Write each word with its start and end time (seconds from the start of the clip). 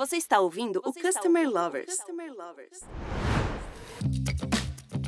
Você 0.00 0.16
está 0.16 0.40
ouvindo 0.40 0.80
Você 0.82 0.98
o 0.98 1.02
Customer 1.02 1.42
ouvindo 1.42 1.60
Lovers. 1.60 1.94
Customer 1.94 2.32
Lovers. 2.32 2.80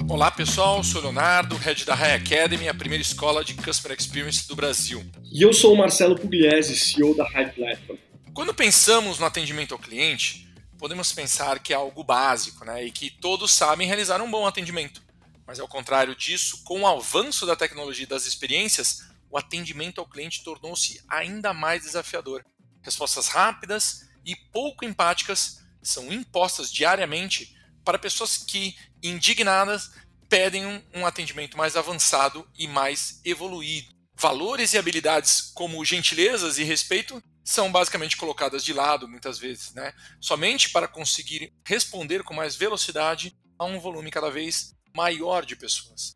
Olá 0.06 0.30
pessoal, 0.30 0.84
sou 0.84 1.00
Leonardo, 1.00 1.56
head 1.56 1.86
da 1.86 1.94
High 1.94 2.16
Academy, 2.16 2.68
a 2.68 2.74
primeira 2.74 3.00
escola 3.00 3.42
de 3.42 3.54
Customer 3.54 3.96
Experience 3.98 4.46
do 4.46 4.54
Brasil. 4.54 5.02
E 5.32 5.40
eu 5.40 5.54
sou 5.54 5.72
o 5.72 5.78
Marcelo 5.78 6.14
Pugliese, 6.14 6.78
CEO 6.78 7.16
da 7.16 7.26
High 7.26 7.52
Platform. 7.52 7.98
Quando 8.34 8.52
pensamos 8.52 9.18
no 9.18 9.24
atendimento 9.24 9.72
ao 9.72 9.80
cliente, 9.80 10.46
podemos 10.76 11.10
pensar 11.10 11.58
que 11.60 11.72
é 11.72 11.76
algo 11.76 12.04
básico 12.04 12.62
né, 12.62 12.84
e 12.84 12.92
que 12.92 13.08
todos 13.08 13.50
sabem 13.50 13.86
realizar 13.86 14.20
um 14.20 14.30
bom 14.30 14.46
atendimento. 14.46 15.02
Mas 15.46 15.58
ao 15.58 15.66
contrário 15.66 16.14
disso, 16.14 16.62
com 16.64 16.82
o 16.82 16.86
avanço 16.86 17.46
da 17.46 17.56
tecnologia 17.56 18.04
e 18.04 18.08
das 18.08 18.26
experiências, 18.26 19.08
o 19.30 19.38
atendimento 19.38 20.02
ao 20.02 20.06
cliente 20.06 20.44
tornou-se 20.44 21.02
ainda 21.08 21.54
mais 21.54 21.80
desafiador. 21.80 22.44
Respostas 22.82 23.28
rápidas 23.28 24.11
e 24.24 24.36
pouco 24.36 24.84
empáticas 24.84 25.60
são 25.82 26.12
impostas 26.12 26.72
diariamente 26.72 27.56
para 27.84 27.98
pessoas 27.98 28.36
que, 28.36 28.76
indignadas, 29.02 29.90
pedem 30.28 30.64
um, 30.94 31.04
atendimento 31.04 31.56
mais 31.56 31.76
avançado 31.76 32.48
e 32.56 32.66
mais 32.66 33.20
evoluído. 33.24 33.92
Valores 34.14 34.72
e 34.72 34.78
habilidades 34.78 35.40
como 35.54 35.84
gentilezas 35.84 36.58
e 36.58 36.62
respeito 36.62 37.22
são 37.44 37.72
basicamente 37.72 38.16
colocadas 38.16 38.64
de 38.64 38.72
lado 38.72 39.08
muitas 39.08 39.38
vezes, 39.38 39.74
né? 39.74 39.92
Somente 40.20 40.70
para 40.70 40.86
conseguir 40.86 41.52
responder 41.66 42.22
com 42.22 42.32
mais 42.32 42.54
velocidade 42.54 43.36
a 43.58 43.64
um 43.64 43.80
volume 43.80 44.10
cada 44.10 44.30
vez 44.30 44.74
maior 44.94 45.44
de 45.44 45.56
pessoas. 45.56 46.14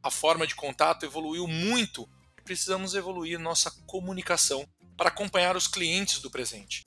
A 0.00 0.10
forma 0.10 0.46
de 0.46 0.54
contato 0.54 1.04
evoluiu 1.04 1.48
muito 1.48 2.08
precisamos 2.48 2.94
evoluir 2.94 3.38
nossa 3.38 3.70
comunicação 3.86 4.66
para 4.96 5.10
acompanhar 5.10 5.54
os 5.54 5.66
clientes 5.66 6.18
do 6.20 6.30
presente. 6.30 6.86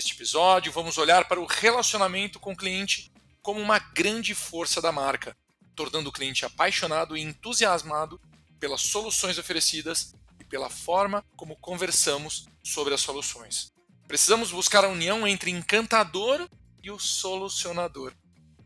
Neste 0.00 0.14
episódio, 0.14 0.72
vamos 0.72 0.96
olhar 0.96 1.28
para 1.28 1.38
o 1.38 1.44
relacionamento 1.44 2.40
com 2.40 2.54
o 2.54 2.56
cliente 2.56 3.12
como 3.42 3.60
uma 3.60 3.78
grande 3.78 4.34
força 4.34 4.80
da 4.80 4.90
marca, 4.90 5.36
tornando 5.76 6.08
o 6.08 6.12
cliente 6.12 6.42
apaixonado 6.42 7.18
e 7.18 7.20
entusiasmado 7.20 8.18
pelas 8.58 8.80
soluções 8.80 9.36
oferecidas 9.36 10.14
e 10.40 10.44
pela 10.44 10.70
forma 10.70 11.22
como 11.36 11.54
conversamos 11.54 12.46
sobre 12.64 12.94
as 12.94 13.02
soluções. 13.02 13.74
Precisamos 14.08 14.50
buscar 14.50 14.86
a 14.86 14.88
união 14.88 15.28
entre 15.28 15.50
encantador 15.50 16.48
e 16.82 16.90
o 16.90 16.98
solucionador. 16.98 18.14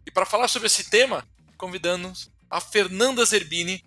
E 0.06 0.12
para 0.12 0.26
falar 0.26 0.46
sobre 0.46 0.68
esse 0.68 0.88
tema, 0.88 1.26
convidamos 1.58 2.30
a 2.48 2.60
Fernanda 2.60 3.24
Zerbini, 3.24 3.82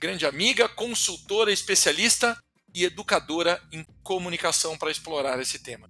grande 0.00 0.26
amiga, 0.26 0.68
consultora, 0.68 1.52
especialista 1.52 2.36
e 2.74 2.82
educadora 2.82 3.62
em 3.70 3.86
comunicação 4.02 4.76
para 4.76 4.90
explorar 4.90 5.38
esse 5.38 5.60
tema. 5.60 5.88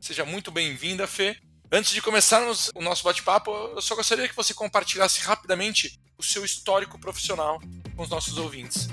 Seja 0.00 0.24
muito 0.24 0.50
bem-vinda, 0.50 1.06
Fê. 1.06 1.36
Antes 1.70 1.92
de 1.92 2.00
começarmos 2.00 2.70
o 2.74 2.80
nosso 2.80 3.04
bate-papo, 3.04 3.50
eu 3.50 3.82
só 3.82 3.94
gostaria 3.94 4.26
que 4.26 4.34
você 4.34 4.54
compartilhasse 4.54 5.20
rapidamente 5.20 6.00
o 6.16 6.22
seu 6.22 6.44
histórico 6.44 6.98
profissional 6.98 7.60
com 7.94 8.02
os 8.02 8.08
nossos 8.08 8.38
ouvintes. 8.38 8.88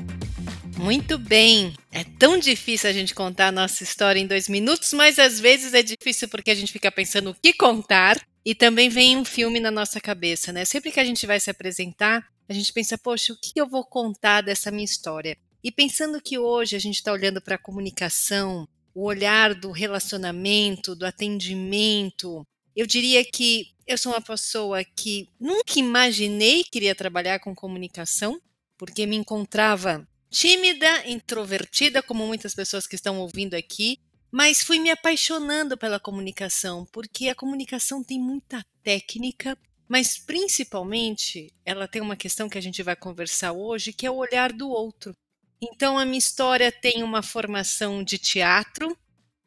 Muito 0.77 1.17
bem. 1.17 1.73
É 1.91 2.03
tão 2.03 2.37
difícil 2.37 2.89
a 2.89 2.93
gente 2.93 3.15
contar 3.15 3.47
a 3.47 3.51
nossa 3.51 3.83
história 3.83 4.19
em 4.19 4.27
dois 4.27 4.47
minutos, 4.49 4.93
mas 4.93 5.17
às 5.17 5.39
vezes 5.39 5.73
é 5.73 5.81
difícil 5.81 6.27
porque 6.27 6.51
a 6.51 6.55
gente 6.55 6.71
fica 6.71 6.91
pensando 6.91 7.31
o 7.31 7.35
que 7.35 7.53
contar 7.53 8.21
e 8.45 8.53
também 8.53 8.89
vem 8.89 9.17
um 9.17 9.25
filme 9.25 9.59
na 9.59 9.71
nossa 9.71 9.99
cabeça, 9.99 10.51
né? 10.51 10.65
Sempre 10.65 10.91
que 10.91 10.99
a 10.99 11.05
gente 11.05 11.25
vai 11.25 11.39
se 11.39 11.49
apresentar, 11.49 12.27
a 12.47 12.53
gente 12.53 12.71
pensa, 12.71 12.97
poxa, 12.97 13.33
o 13.33 13.37
que 13.37 13.59
eu 13.59 13.67
vou 13.67 13.83
contar 13.83 14.41
dessa 14.41 14.69
minha 14.69 14.85
história? 14.85 15.37
E 15.63 15.71
pensando 15.71 16.21
que 16.21 16.37
hoje 16.37 16.75
a 16.75 16.79
gente 16.79 16.95
está 16.95 17.11
olhando 17.11 17.41
para 17.41 17.55
a 17.55 17.59
comunicação, 17.59 18.67
o 18.97 19.03
olhar 19.03 19.53
do 19.53 19.69
relacionamento, 19.69 20.95
do 20.95 21.05
atendimento, 21.05 22.43
eu 22.75 22.87
diria 22.87 23.23
que 23.23 23.67
eu 23.85 23.95
sou 23.95 24.11
uma 24.11 24.19
pessoa 24.19 24.83
que 24.83 25.29
nunca 25.39 25.77
imaginei 25.77 26.63
que 26.63 26.79
iria 26.79 26.95
trabalhar 26.95 27.37
com 27.37 27.53
comunicação, 27.53 28.41
porque 28.75 29.05
me 29.05 29.15
encontrava 29.15 30.03
tímida, 30.31 31.07
introvertida, 31.07 32.01
como 32.01 32.25
muitas 32.25 32.55
pessoas 32.55 32.87
que 32.87 32.95
estão 32.95 33.19
ouvindo 33.19 33.53
aqui, 33.53 33.99
mas 34.31 34.63
fui 34.63 34.79
me 34.79 34.89
apaixonando 34.89 35.77
pela 35.77 35.99
comunicação, 35.99 36.83
porque 36.91 37.29
a 37.29 37.35
comunicação 37.35 38.03
tem 38.03 38.19
muita 38.19 38.65
técnica, 38.81 39.55
mas 39.87 40.17
principalmente 40.17 41.53
ela 41.63 41.87
tem 41.87 42.01
uma 42.01 42.15
questão 42.15 42.49
que 42.49 42.57
a 42.57 42.61
gente 42.61 42.81
vai 42.81 42.95
conversar 42.95 43.51
hoje, 43.51 43.93
que 43.93 44.07
é 44.07 44.09
o 44.09 44.17
olhar 44.17 44.51
do 44.51 44.67
outro. 44.67 45.13
Então 45.61 45.97
a 45.97 46.05
minha 46.05 46.17
história 46.17 46.71
tem 46.71 47.03
uma 47.03 47.23
formação 47.23 48.03
de 48.03 48.17
teatro, 48.17 48.95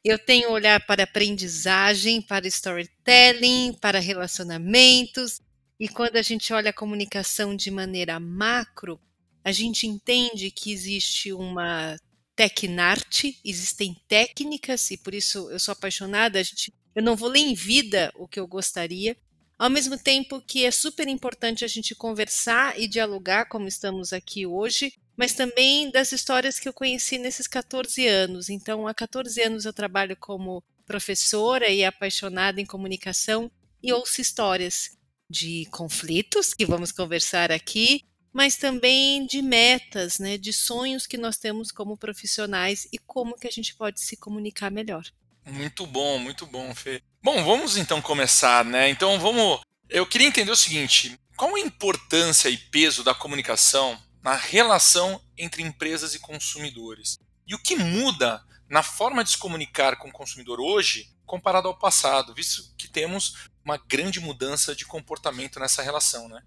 eu 0.02 0.18
tenho 0.18 0.50
olhar 0.50 0.84
para 0.86 1.04
aprendizagem, 1.04 2.22
para 2.22 2.48
storytelling, 2.48 3.74
para 3.80 4.00
relacionamentos, 4.00 5.40
e 5.78 5.88
quando 5.88 6.16
a 6.16 6.22
gente 6.22 6.52
olha 6.52 6.70
a 6.70 6.74
comunicação 6.74 7.54
de 7.54 7.70
maneira 7.70 8.18
macro, 8.18 9.00
a 9.44 9.52
gente 9.52 9.86
entende 9.86 10.50
que 10.50 10.72
existe 10.72 11.32
uma 11.32 11.96
tecnarte, 12.34 13.38
existem 13.44 13.94
técnicas, 14.08 14.90
e 14.90 14.96
por 14.96 15.14
isso 15.14 15.50
eu 15.50 15.58
sou 15.58 15.72
apaixonada, 15.72 16.42
gente, 16.42 16.72
eu 16.94 17.02
não 17.02 17.14
vou 17.14 17.28
ler 17.28 17.40
em 17.40 17.54
vida 17.54 18.12
o 18.16 18.26
que 18.26 18.40
eu 18.40 18.46
gostaria, 18.46 19.16
ao 19.58 19.70
mesmo 19.70 19.98
tempo 19.98 20.40
que 20.40 20.64
é 20.64 20.70
super 20.70 21.06
importante 21.06 21.64
a 21.64 21.68
gente 21.68 21.94
conversar 21.94 22.80
e 22.80 22.88
dialogar, 22.88 23.46
como 23.46 23.68
estamos 23.68 24.12
aqui 24.12 24.46
hoje, 24.46 24.94
mas 25.20 25.34
também 25.34 25.90
das 25.90 26.12
histórias 26.12 26.58
que 26.58 26.66
eu 26.66 26.72
conheci 26.72 27.18
nesses 27.18 27.46
14 27.46 28.08
anos. 28.08 28.48
Então, 28.48 28.88
há 28.88 28.94
14 28.94 29.38
anos 29.42 29.66
eu 29.66 29.72
trabalho 29.74 30.16
como 30.16 30.64
professora 30.86 31.68
e 31.68 31.84
apaixonada 31.84 32.58
em 32.58 32.64
comunicação 32.64 33.50
e 33.82 33.92
ouço 33.92 34.22
histórias 34.22 34.96
de 35.28 35.66
conflitos 35.70 36.54
que 36.54 36.64
vamos 36.64 36.90
conversar 36.90 37.52
aqui, 37.52 38.02
mas 38.32 38.56
também 38.56 39.26
de 39.26 39.42
metas, 39.42 40.18
né, 40.18 40.38
de 40.38 40.54
sonhos 40.54 41.06
que 41.06 41.18
nós 41.18 41.36
temos 41.36 41.70
como 41.70 41.98
profissionais 41.98 42.88
e 42.90 42.96
como 42.96 43.36
que 43.36 43.46
a 43.46 43.52
gente 43.52 43.74
pode 43.74 44.00
se 44.00 44.16
comunicar 44.16 44.70
melhor. 44.70 45.04
Muito 45.44 45.86
bom, 45.86 46.18
muito 46.18 46.46
bom, 46.46 46.74
Fê. 46.74 47.02
Bom, 47.22 47.44
vamos 47.44 47.76
então 47.76 48.00
começar, 48.00 48.64
né? 48.64 48.88
Então 48.88 49.18
vamos. 49.18 49.60
Eu 49.90 50.06
queria 50.06 50.28
entender 50.28 50.50
o 50.50 50.56
seguinte: 50.56 51.18
qual 51.36 51.56
a 51.56 51.60
importância 51.60 52.48
e 52.48 52.56
peso 52.56 53.04
da 53.04 53.14
comunicação 53.14 54.00
na 54.22 54.34
relação 54.34 55.20
entre 55.36 55.62
empresas 55.62 56.14
e 56.14 56.18
consumidores? 56.18 57.18
E 57.46 57.54
o 57.54 57.58
que 57.58 57.76
muda 57.76 58.44
na 58.68 58.82
forma 58.82 59.24
de 59.24 59.30
se 59.30 59.38
comunicar 59.38 59.96
com 59.96 60.08
o 60.08 60.12
consumidor 60.12 60.60
hoje 60.60 61.12
comparado 61.26 61.68
ao 61.68 61.78
passado, 61.78 62.34
visto 62.34 62.74
que 62.76 62.88
temos 62.88 63.48
uma 63.64 63.76
grande 63.76 64.18
mudança 64.18 64.74
de 64.74 64.84
comportamento 64.84 65.60
nessa 65.60 65.82
relação, 65.82 66.28
né? 66.28 66.42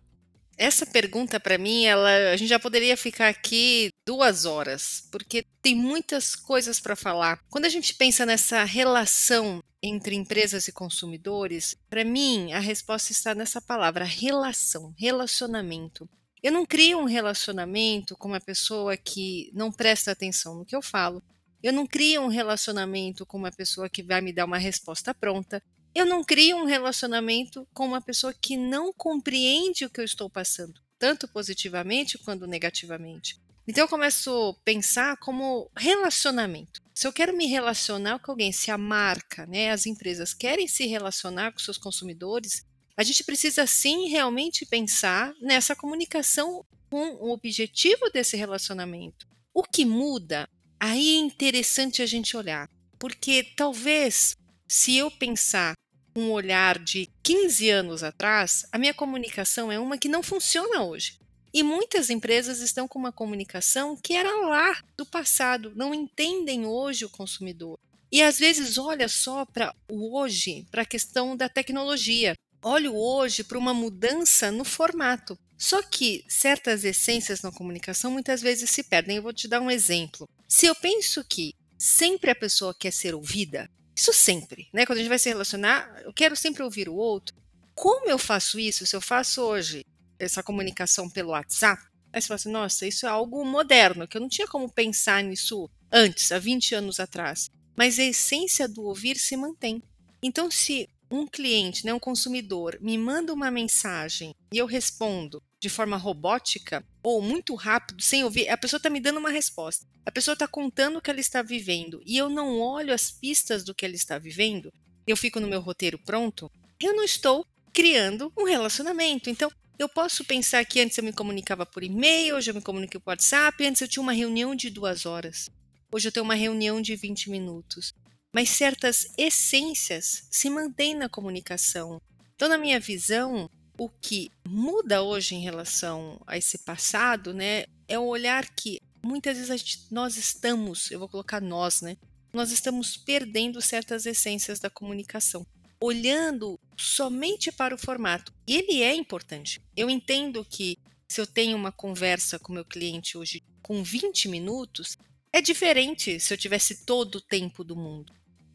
Essa 0.57 0.85
pergunta, 0.85 1.39
para 1.39 1.57
mim, 1.57 1.85
ela, 1.85 2.31
a 2.31 2.37
gente 2.37 2.49
já 2.49 2.59
poderia 2.59 2.95
ficar 2.95 3.27
aqui 3.27 3.89
duas 4.05 4.45
horas, 4.45 5.07
porque 5.11 5.45
tem 5.61 5.75
muitas 5.75 6.35
coisas 6.35 6.79
para 6.79 6.95
falar. 6.95 7.39
Quando 7.49 7.65
a 7.65 7.69
gente 7.69 7.95
pensa 7.95 8.25
nessa 8.25 8.63
relação 8.63 9.63
entre 9.81 10.15
empresas 10.15 10.67
e 10.67 10.71
consumidores, 10.71 11.75
para 11.89 12.03
mim, 12.03 12.53
a 12.53 12.59
resposta 12.59 13.11
está 13.11 13.33
nessa 13.33 13.61
palavra: 13.61 14.05
relação, 14.05 14.93
relacionamento. 14.97 16.07
Eu 16.43 16.51
não 16.51 16.65
crio 16.65 16.99
um 16.99 17.05
relacionamento 17.05 18.17
com 18.17 18.27
uma 18.27 18.41
pessoa 18.41 18.97
que 18.97 19.49
não 19.53 19.71
presta 19.71 20.11
atenção 20.11 20.55
no 20.55 20.65
que 20.65 20.75
eu 20.75 20.81
falo. 20.81 21.23
Eu 21.63 21.71
não 21.71 21.87
crio 21.87 22.21
um 22.21 22.27
relacionamento 22.27 23.25
com 23.25 23.37
uma 23.37 23.49
pessoa 23.49 23.87
que 23.87 24.03
vai 24.03 24.19
me 24.19 24.33
dar 24.33 24.43
uma 24.43 24.57
resposta 24.57 25.13
pronta. 25.13 25.63
Eu 25.95 26.05
não 26.05 26.21
crio 26.21 26.57
um 26.57 26.65
relacionamento 26.65 27.65
com 27.73 27.85
uma 27.85 28.01
pessoa 28.01 28.33
que 28.33 28.57
não 28.57 28.91
compreende 28.91 29.85
o 29.85 29.89
que 29.89 30.01
eu 30.01 30.03
estou 30.03 30.29
passando, 30.29 30.81
tanto 30.99 31.29
positivamente 31.29 32.17
quanto 32.17 32.45
negativamente. 32.45 33.39
Então 33.65 33.85
eu 33.85 33.87
começo 33.87 34.29
a 34.49 34.63
pensar 34.65 35.15
como 35.19 35.71
relacionamento. 35.77 36.81
Se 36.93 37.07
eu 37.07 37.13
quero 37.13 37.35
me 37.37 37.45
relacionar 37.45 38.19
com 38.19 38.31
alguém, 38.31 38.51
se 38.51 38.69
a 38.69 38.77
marca, 38.77 39.45
né, 39.45 39.71
as 39.71 39.85
empresas 39.85 40.33
querem 40.33 40.67
se 40.67 40.85
relacionar 40.87 41.53
com 41.53 41.59
seus 41.59 41.77
consumidores, 41.77 42.65
a 42.95 43.03
gente 43.03 43.23
precisa 43.23 43.65
sim 43.65 44.07
realmente 44.07 44.65
pensar 44.65 45.33
nessa 45.41 45.75
comunicação 45.75 46.65
com 46.89 47.15
o 47.15 47.31
objetivo 47.31 48.09
desse 48.11 48.37
relacionamento. 48.37 49.27
O 49.53 49.63
que 49.63 49.83
muda? 49.85 50.47
Aí 50.79 51.15
é 51.15 51.19
interessante 51.19 52.01
a 52.01 52.05
gente 52.05 52.35
olhar, 52.37 52.69
porque 52.99 53.43
talvez 53.55 54.35
se 54.67 54.95
eu 54.95 55.09
pensar 55.09 55.75
um 56.15 56.31
olhar 56.31 56.77
de 56.77 57.09
15 57.23 57.69
anos 57.69 58.03
atrás, 58.03 58.65
a 58.71 58.77
minha 58.77 58.93
comunicação 58.93 59.71
é 59.71 59.79
uma 59.79 59.97
que 59.97 60.07
não 60.07 60.21
funciona 60.21 60.83
hoje. 60.83 61.17
E 61.53 61.61
muitas 61.61 62.09
empresas 62.09 62.59
estão 62.61 62.87
com 62.87 62.97
uma 62.97 63.11
comunicação 63.11 63.95
que 63.95 64.13
era 64.13 64.47
lá 64.47 64.75
do 64.97 65.05
passado, 65.05 65.71
não 65.75 65.93
entendem 65.93 66.65
hoje 66.65 67.05
o 67.05 67.09
consumidor. 67.09 67.77
E 68.11 68.21
às 68.21 68.37
vezes 68.39 68.77
olha 68.77 69.07
só 69.07 69.45
para 69.45 69.73
o 69.89 70.17
hoje, 70.17 70.67
para 70.71 70.83
a 70.83 70.85
questão 70.85 71.35
da 71.35 71.49
tecnologia. 71.49 72.35
Olho 72.63 72.95
hoje 72.95 73.43
para 73.43 73.57
uma 73.57 73.73
mudança 73.73 74.51
no 74.51 74.63
formato. 74.63 75.37
Só 75.57 75.81
que 75.81 76.23
certas 76.27 76.83
essências 76.83 77.41
na 77.41 77.51
comunicação 77.51 78.09
muitas 78.09 78.41
vezes 78.41 78.69
se 78.69 78.83
perdem. 78.83 79.17
Eu 79.17 79.23
vou 79.23 79.33
te 79.33 79.47
dar 79.47 79.61
um 79.61 79.69
exemplo. 79.69 80.27
Se 80.47 80.65
eu 80.65 80.75
penso 80.75 81.23
que 81.23 81.53
sempre 81.77 82.31
a 82.31 82.35
pessoa 82.35 82.73
quer 82.73 82.91
ser 82.91 83.13
ouvida, 83.13 83.69
Isso 83.95 84.11
sempre, 84.11 84.67
né? 84.73 84.85
Quando 84.85 84.97
a 84.97 85.01
gente 85.01 85.09
vai 85.09 85.19
se 85.19 85.29
relacionar, 85.29 86.01
eu 86.03 86.13
quero 86.13 86.35
sempre 86.35 86.63
ouvir 86.63 86.89
o 86.89 86.95
outro. 86.95 87.35
Como 87.75 88.09
eu 88.09 88.17
faço 88.17 88.59
isso? 88.59 88.85
Se 88.85 88.95
eu 88.95 89.01
faço 89.01 89.41
hoje 89.41 89.85
essa 90.17 90.41
comunicação 90.41 91.09
pelo 91.09 91.29
WhatsApp, 91.29 91.81
aí 92.11 92.21
você 92.21 92.27
fala 92.27 92.35
assim, 92.35 92.51
nossa, 92.51 92.87
isso 92.87 93.05
é 93.05 93.09
algo 93.09 93.45
moderno, 93.45 94.07
que 94.07 94.17
eu 94.17 94.21
não 94.21 94.29
tinha 94.29 94.47
como 94.47 94.71
pensar 94.71 95.23
nisso 95.23 95.69
antes, 95.91 96.31
há 96.31 96.39
20 96.39 96.75
anos 96.75 96.99
atrás. 96.99 97.49
Mas 97.75 97.99
a 97.99 98.03
essência 98.03 98.67
do 98.67 98.83
ouvir 98.83 99.17
se 99.17 99.35
mantém. 99.37 99.81
Então, 100.21 100.49
se 100.49 100.89
um 101.13 101.27
cliente, 101.27 101.85
né, 101.85 101.93
um 101.93 101.99
consumidor, 101.99 102.79
me 102.81 102.97
manda 102.97 103.31
uma 103.31 103.51
mensagem 103.51 104.33
e 104.51 104.57
eu 104.57 104.65
respondo 104.65 105.43
de 105.59 105.69
forma 105.69 105.95
robótica 105.95 106.83
ou 107.03 107.21
muito 107.21 107.53
rápido, 107.53 108.01
sem 108.01 108.23
ouvir, 108.23 108.49
a 108.49 108.57
pessoa 108.57 108.77
está 108.77 108.89
me 108.89 108.99
dando 108.99 109.19
uma 109.19 109.29
resposta. 109.29 109.85
A 110.03 110.11
pessoa 110.11 110.33
está 110.33 110.47
contando 110.47 110.97
o 110.97 111.01
que 111.01 111.11
ela 111.11 111.19
está 111.19 111.43
vivendo 111.43 112.01
e 112.03 112.17
eu 112.17 112.29
não 112.29 112.59
olho 112.59 112.91
as 112.91 113.11
pistas 113.11 113.63
do 113.63 113.75
que 113.75 113.85
ela 113.85 113.93
está 113.93 114.17
vivendo, 114.17 114.73
eu 115.05 115.15
fico 115.15 115.39
no 115.39 115.47
meu 115.47 115.61
roteiro 115.61 115.99
pronto, 115.99 116.51
eu 116.79 116.95
não 116.95 117.03
estou 117.03 117.45
criando 117.71 118.33
um 118.35 118.45
relacionamento. 118.45 119.29
Então, 119.29 119.51
eu 119.77 119.87
posso 119.87 120.25
pensar 120.25 120.65
que 120.65 120.81
antes 120.81 120.97
eu 120.97 121.03
me 121.03 121.13
comunicava 121.13 121.65
por 121.65 121.83
e-mail, 121.83 122.35
hoje 122.35 122.49
eu 122.49 122.55
me 122.55 122.61
comunico 122.61 122.99
por 122.99 123.11
WhatsApp, 123.11 123.63
antes 123.65 123.81
eu 123.81 123.87
tinha 123.87 124.01
uma 124.01 124.13
reunião 124.13 124.55
de 124.55 124.69
duas 124.69 125.05
horas, 125.05 125.49
hoje 125.91 126.07
eu 126.07 126.11
tenho 126.11 126.23
uma 126.23 126.35
reunião 126.35 126.81
de 126.81 126.95
20 126.95 127.29
minutos. 127.29 127.93
Mas 128.33 128.49
certas 128.49 129.07
essências 129.17 130.27
se 130.31 130.49
mantêm 130.49 130.95
na 130.95 131.07
comunicação. 131.07 132.01
Então, 132.35 132.49
na 132.49 132.57
minha 132.57 132.79
visão, 132.79 133.49
o 133.77 133.87
que 133.89 134.31
muda 134.47 135.03
hoje 135.03 135.35
em 135.35 135.41
relação 135.41 136.19
a 136.25 136.37
esse 136.37 136.57
passado, 136.59 137.33
né, 137.33 137.65
é 137.87 137.97
o 137.99 138.05
olhar 138.05 138.49
que 138.55 138.79
muitas 139.03 139.37
vezes 139.37 139.59
gente, 139.59 139.87
nós 139.91 140.17
estamos, 140.17 140.89
eu 140.89 140.99
vou 140.99 141.07
colocar 141.07 141.41
nós, 141.41 141.81
né, 141.81 141.97
nós 142.33 142.51
estamos 142.51 142.97
perdendo 142.97 143.61
certas 143.61 144.05
essências 144.05 144.59
da 144.59 144.69
comunicação 144.69 145.45
olhando 145.83 146.57
somente 146.77 147.51
para 147.51 147.75
o 147.75 147.77
formato. 147.77 148.33
E 148.47 148.55
ele 148.55 148.81
é 148.81 148.95
importante. 148.95 149.61
Eu 149.75 149.89
entendo 149.89 150.45
que 150.45 150.77
se 151.09 151.19
eu 151.19 151.27
tenho 151.27 151.57
uma 151.57 151.73
conversa 151.73 152.39
com 152.39 152.53
meu 152.53 152.63
cliente 152.63 153.17
hoje 153.17 153.43
com 153.61 153.83
20 153.83 154.29
minutos, 154.29 154.97
é 155.31 155.41
diferente 155.41 156.21
se 156.21 156.33
eu 156.33 156.37
tivesse 156.37 156.85
todo 156.85 157.15
o 157.15 157.21
tempo 157.21 157.65
do 157.65 157.75
mundo. 157.75 158.13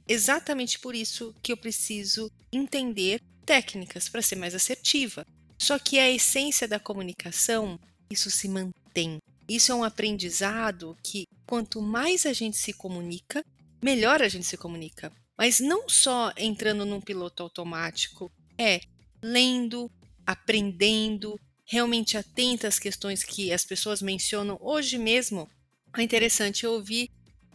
Exatamente 0.08 0.78
por 0.78 0.94
isso 0.94 1.34
que 1.43 1.52
eu 1.52 1.56
preciso 1.56 2.32
entender 2.50 3.20
técnicas 3.44 4.08
para 4.08 4.22
ser 4.22 4.37
mais 4.37 4.55
assertiva. 4.55 5.26
Só 5.58 5.78
que 5.78 5.99
a 5.99 6.10
essência 6.10 6.66
da 6.66 6.81
comunicação, 6.81 7.78
isso 8.10 8.31
se 8.31 8.49
mantém. 8.49 9.19
Isso 9.49 9.70
é 9.70 9.75
um 9.75 9.84
aprendizado 9.84 10.96
que 11.02 11.25
quanto 11.46 11.82
mais 11.82 12.26
a 12.26 12.32
gente 12.32 12.56
se 12.56 12.72
comunica, 12.72 13.44
melhor 13.82 14.22
a 14.22 14.28
gente 14.28 14.46
se 14.46 14.56
comunica. 14.56 15.12
Mas 15.37 15.60
não 15.60 15.88
só 15.88 16.32
entrando 16.37 16.84
num 16.84 17.00
piloto 17.00 17.43
automático, 17.43 18.31
é 18.58 18.81
lendo, 19.22 19.90
aprendendo, 20.26 21.38
realmente 21.64 22.16
atenta 22.16 22.66
às 22.66 22.78
questões 22.78 23.22
que 23.22 23.52
as 23.52 23.64
pessoas 23.64 24.00
mencionam. 24.00 24.58
Hoje 24.61 24.99
mesmo 24.99 25.49
é 25.96 26.02
interessante 26.02 26.66
ouvir 26.66 27.08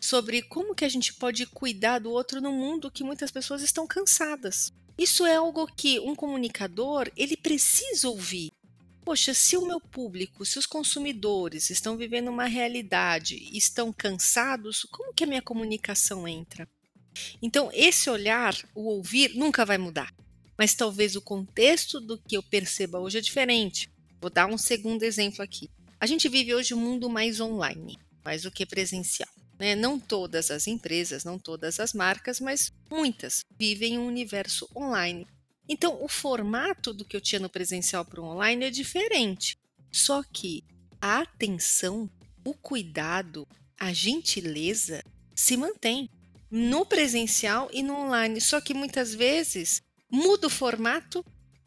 sobre 0.04 0.42
como 0.42 0.76
que 0.76 0.84
a 0.84 0.90
gente 0.90 1.14
pode 1.14 1.46
cuidar 1.46 2.00
do 2.00 2.12
outro 2.12 2.42
no 2.42 2.52
mundo 2.52 2.92
que 2.92 3.06
muitas 3.06 3.32
pessoas 3.32 3.62
estão 3.62 3.88
cansadas. 3.88 4.70
Isso 4.98 5.26
é 5.26 5.38
algo 5.38 5.66
que 5.66 5.98
um 6.02 6.14
comunicador, 6.14 7.10
ele 7.16 7.38
precisa 7.38 8.10
ouvir. 8.10 8.52
Poxa, 9.06 9.34
se 9.34 9.56
o 9.56 9.66
meu 9.66 9.80
público, 9.80 10.46
se 10.46 10.60
os 10.60 10.66
consumidores 10.66 11.70
estão 11.70 11.96
vivendo 11.96 12.28
uma 12.28 12.48
realidade 12.48 13.50
estão 13.58 13.94
cansados, 13.94 14.86
como 14.92 15.14
que 15.14 15.24
a 15.24 15.28
minha 15.28 15.42
comunicação 15.42 16.28
entra? 16.28 16.68
Então, 17.42 17.70
esse 17.74 18.10
olhar, 18.10 18.54
o 18.76 18.90
ouvir, 18.90 19.34
nunca 19.36 19.66
vai 19.66 19.78
mudar. 19.78 20.14
Mas 20.58 20.76
talvez 20.76 21.16
o 21.16 21.22
contexto 21.22 22.02
do 22.02 22.18
que 22.18 22.36
eu 22.36 22.44
perceba 22.44 23.00
hoje 23.00 23.20
é 23.20 23.22
diferente. 23.22 23.90
Vou 24.20 24.30
dar 24.30 24.48
um 24.48 24.58
segundo 24.58 25.04
exemplo 25.04 25.42
aqui. 25.42 25.70
A 25.98 26.06
gente 26.06 26.28
vive 26.28 26.54
hoje 26.54 26.74
um 26.74 26.80
mundo 26.80 27.10
mais 27.10 27.40
online, 27.40 27.98
mais 28.22 28.42
do 28.44 28.52
que 28.52 28.66
presencial. 28.66 29.30
Né? 29.64 29.78
Não 29.78 29.98
todas 29.98 30.52
as 30.52 30.68
empresas, 30.68 31.24
não 31.24 31.40
todas 31.40 31.80
as 31.80 31.94
marcas, 31.94 32.42
mas 32.42 32.70
muitas 32.92 33.46
vivem 33.58 33.98
um 33.98 34.06
universo 34.06 34.70
online. 34.76 35.26
Então, 35.70 36.04
o 36.04 36.10
formato 36.10 36.94
do 36.94 37.06
que 37.06 37.16
eu 37.16 37.22
tinha 37.22 37.40
no 37.40 37.50
presencial 37.50 38.04
para 38.04 38.20
o 38.20 38.26
online 38.26 38.66
é 38.66 38.70
diferente. 38.70 39.58
Só 39.90 40.22
que 40.22 40.66
a 41.00 41.22
atenção, 41.22 42.10
o 42.44 42.54
cuidado, 42.54 43.48
a 43.80 43.94
gentileza 43.94 45.02
se 45.34 45.56
mantém 45.56 46.10
no 46.52 46.86
presencial 46.86 47.70
e 47.72 47.82
no 47.82 47.96
online. 47.96 48.42
Só 48.42 48.60
que 48.60 48.74
muitas 48.74 49.16
vezes 49.16 49.82
muda 50.12 50.48
o 50.48 50.50
formato 50.50 51.24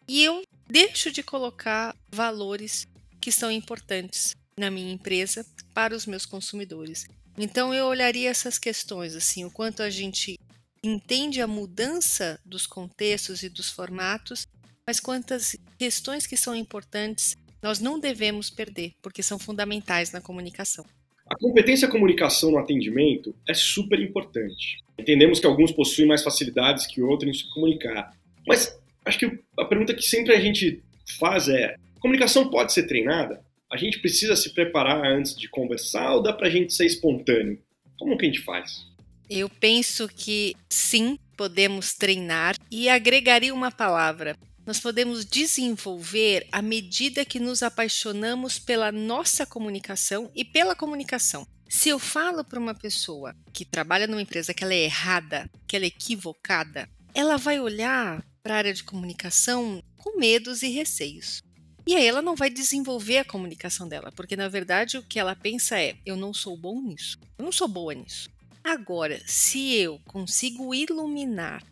e 0.06 0.22
eu 0.22 0.42
deixo 0.68 1.10
de 1.10 1.22
colocar 1.22 1.96
valores 2.12 2.86
que 3.22 3.32
são 3.32 3.50
importantes 3.50 4.36
na 4.58 4.70
minha 4.70 4.92
empresa 4.92 5.46
para 5.72 5.96
os 5.96 6.04
meus 6.04 6.26
consumidores. 6.26 7.06
Então 7.38 7.74
eu 7.74 7.86
olharia 7.86 8.30
essas 8.30 8.58
questões 8.58 9.14
assim, 9.14 9.44
o 9.44 9.50
quanto 9.50 9.82
a 9.82 9.90
gente 9.90 10.38
entende 10.82 11.40
a 11.40 11.46
mudança 11.46 12.40
dos 12.44 12.66
contextos 12.66 13.42
e 13.42 13.48
dos 13.48 13.70
formatos, 13.70 14.46
mas 14.86 15.00
quantas 15.00 15.56
questões 15.78 16.26
que 16.26 16.36
são 16.36 16.54
importantes 16.54 17.36
nós 17.62 17.80
não 17.80 17.98
devemos 17.98 18.48
perder, 18.48 18.92
porque 19.02 19.22
são 19.22 19.38
fundamentais 19.38 20.12
na 20.12 20.20
comunicação. 20.20 20.84
A 21.28 21.34
competência 21.34 21.88
comunicação 21.88 22.52
no 22.52 22.58
atendimento 22.58 23.34
é 23.48 23.52
super 23.52 24.00
importante. 24.00 24.78
Entendemos 24.96 25.40
que 25.40 25.46
alguns 25.46 25.72
possuem 25.72 26.06
mais 26.06 26.22
facilidades 26.22 26.86
que 26.86 27.02
outros 27.02 27.28
em 27.28 27.34
se 27.34 27.52
comunicar. 27.52 28.12
Mas 28.46 28.78
acho 29.04 29.18
que 29.18 29.38
a 29.58 29.64
pergunta 29.64 29.92
que 29.92 30.02
sempre 30.02 30.32
a 30.32 30.40
gente 30.40 30.80
faz 31.18 31.48
é: 31.48 31.74
comunicação 31.98 32.48
pode 32.48 32.72
ser 32.72 32.86
treinada? 32.86 33.44
A 33.70 33.76
gente 33.76 33.98
precisa 34.00 34.36
se 34.36 34.54
preparar 34.54 35.04
antes 35.04 35.36
de 35.36 35.48
conversar 35.48 36.14
ou 36.14 36.22
dá 36.22 36.32
pra 36.32 36.48
gente 36.48 36.72
ser 36.72 36.86
espontâneo? 36.86 37.60
Como 37.98 38.16
que 38.16 38.24
a 38.24 38.28
gente 38.28 38.44
faz? 38.44 38.86
Eu 39.28 39.48
penso 39.48 40.06
que 40.08 40.54
sim, 40.68 41.18
podemos 41.36 41.94
treinar 41.94 42.54
e 42.70 42.88
agregaria 42.88 43.52
uma 43.52 43.72
palavra: 43.72 44.36
nós 44.64 44.78
podemos 44.78 45.24
desenvolver 45.24 46.46
à 46.52 46.62
medida 46.62 47.24
que 47.24 47.40
nos 47.40 47.62
apaixonamos 47.62 48.58
pela 48.58 48.92
nossa 48.92 49.44
comunicação 49.44 50.30
e 50.34 50.44
pela 50.44 50.76
comunicação. 50.76 51.46
Se 51.68 51.88
eu 51.88 51.98
falo 51.98 52.44
para 52.44 52.60
uma 52.60 52.74
pessoa 52.74 53.34
que 53.52 53.64
trabalha 53.64 54.06
numa 54.06 54.22
empresa 54.22 54.54
que 54.54 54.62
ela 54.62 54.74
é 54.74 54.84
errada, 54.84 55.50
que 55.66 55.74
ela 55.74 55.84
é 55.84 55.88
equivocada, 55.88 56.88
ela 57.12 57.36
vai 57.36 57.58
olhar 57.58 58.24
para 58.42 58.54
a 58.54 58.58
área 58.58 58.72
de 58.72 58.84
comunicação 58.84 59.82
com 59.96 60.18
medos 60.18 60.62
e 60.62 60.68
receios. 60.68 61.42
E 61.86 61.94
aí 61.94 62.04
ela 62.04 62.20
não 62.20 62.34
vai 62.34 62.50
desenvolver 62.50 63.18
a 63.18 63.24
comunicação 63.24 63.88
dela, 63.88 64.10
porque 64.10 64.34
na 64.36 64.48
verdade 64.48 64.98
o 64.98 65.02
que 65.02 65.18
ela 65.18 65.36
pensa 65.36 65.80
é: 65.80 65.96
eu 66.04 66.16
não 66.16 66.34
sou 66.34 66.56
bom 66.56 66.80
nisso, 66.80 67.18
eu 67.38 67.44
não 67.44 67.52
sou 67.52 67.68
boa 67.68 67.94
nisso. 67.94 68.28
Agora, 68.64 69.22
se 69.24 69.74
eu 69.74 70.00
consigo 70.06 70.74
iluminar 70.74 71.62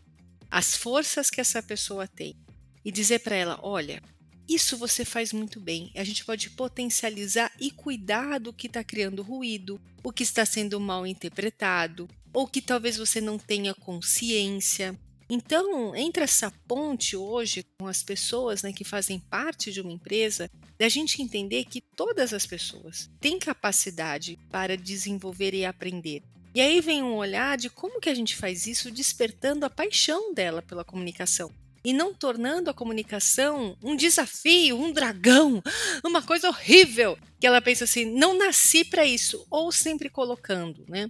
as 0.48 0.76
forças 0.76 1.28
que 1.28 1.40
essa 1.40 1.60
pessoa 1.60 2.06
tem 2.06 2.36
e 2.84 2.92
dizer 2.92 3.20
para 3.20 3.34
ela: 3.34 3.58
olha, 3.60 4.00
isso 4.48 4.76
você 4.76 5.04
faz 5.04 5.32
muito 5.32 5.58
bem. 5.58 5.90
A 5.96 6.04
gente 6.04 6.24
pode 6.24 6.50
potencializar 6.50 7.50
e 7.58 7.70
cuidar 7.70 8.38
do 8.38 8.52
que 8.52 8.68
está 8.68 8.84
criando 8.84 9.22
ruído, 9.22 9.80
o 10.02 10.12
que 10.12 10.22
está 10.22 10.46
sendo 10.46 10.78
mal 10.78 11.04
interpretado, 11.04 12.08
ou 12.32 12.46
que 12.46 12.60
talvez 12.62 12.96
você 12.96 13.20
não 13.20 13.38
tenha 13.38 13.74
consciência. 13.74 14.98
Então, 15.34 15.96
entre 15.96 16.22
essa 16.22 16.48
ponte 16.64 17.16
hoje 17.16 17.66
com 17.76 17.88
as 17.88 18.04
pessoas 18.04 18.62
né, 18.62 18.72
que 18.72 18.84
fazem 18.84 19.18
parte 19.18 19.72
de 19.72 19.80
uma 19.80 19.90
empresa, 19.90 20.48
da 20.78 20.88
gente 20.88 21.20
entender 21.20 21.64
que 21.64 21.80
todas 21.80 22.32
as 22.32 22.46
pessoas 22.46 23.10
têm 23.18 23.36
capacidade 23.36 24.38
para 24.48 24.76
desenvolver 24.76 25.52
e 25.52 25.64
aprender. 25.64 26.22
E 26.54 26.60
aí 26.60 26.80
vem 26.80 27.02
um 27.02 27.16
olhar 27.16 27.58
de 27.58 27.68
como 27.68 27.98
que 27.98 28.08
a 28.08 28.14
gente 28.14 28.36
faz 28.36 28.68
isso 28.68 28.92
despertando 28.92 29.66
a 29.66 29.70
paixão 29.70 30.32
dela 30.32 30.62
pela 30.62 30.84
comunicação 30.84 31.50
e 31.84 31.92
não 31.92 32.14
tornando 32.14 32.70
a 32.70 32.74
comunicação 32.74 33.76
um 33.82 33.96
desafio, 33.96 34.78
um 34.78 34.92
dragão, 34.92 35.60
uma 36.04 36.22
coisa 36.22 36.46
horrível, 36.48 37.18
que 37.40 37.46
ela 37.48 37.60
pensa 37.60 37.82
assim, 37.82 38.04
não 38.04 38.38
nasci 38.38 38.84
para 38.84 39.04
isso, 39.04 39.44
ou 39.50 39.72
sempre 39.72 40.08
colocando, 40.08 40.84
né? 40.88 41.08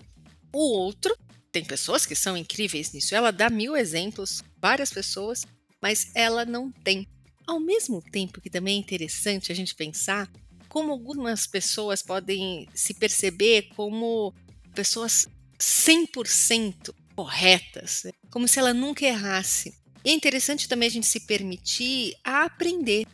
O 0.51 0.73
outro, 0.73 1.15
tem 1.55 1.65
pessoas 1.65 2.05
que 2.05 2.17
são 2.17 2.37
incríveis 2.37 2.91
nisso, 2.91 3.15
ela 3.15 3.31
dá 3.31 3.49
mil 3.49 3.77
exemplos, 3.77 4.43
várias 4.61 4.93
pessoas, 4.93 5.47
mas 5.81 6.11
ela 6.13 6.45
não 6.45 6.73
tem. 6.73 7.07
Ao 7.47 7.61
mesmo 7.61 8.03
tempo 8.03 8.41
que 8.41 8.51
também 8.51 8.77
é 8.77 8.81
interessante 8.81 9.53
a 9.53 9.55
gente 9.55 9.73
pensar 9.73 10.29
como 10.69 10.91
algumas 10.91 11.47
pessoas 11.47 12.03
podem 12.03 12.69
se 12.75 12.93
perceber 12.93 13.69
como 13.77 14.35
pessoas 14.75 15.29
100% 15.57 16.93
corretas, 17.15 18.03
né? 18.05 18.11
como 18.33 18.49
se 18.49 18.59
ela 18.59 18.75
nunca 18.75 19.05
errasse. 19.05 19.73
E 20.05 20.11
é 20.11 20.13
interessante 20.13 20.69
também 20.69 20.89
a 20.89 20.91
gente 20.91 21.07
se 21.07 21.21
permitir 21.21 22.17
a 22.25 22.47
aprender, 22.47 23.07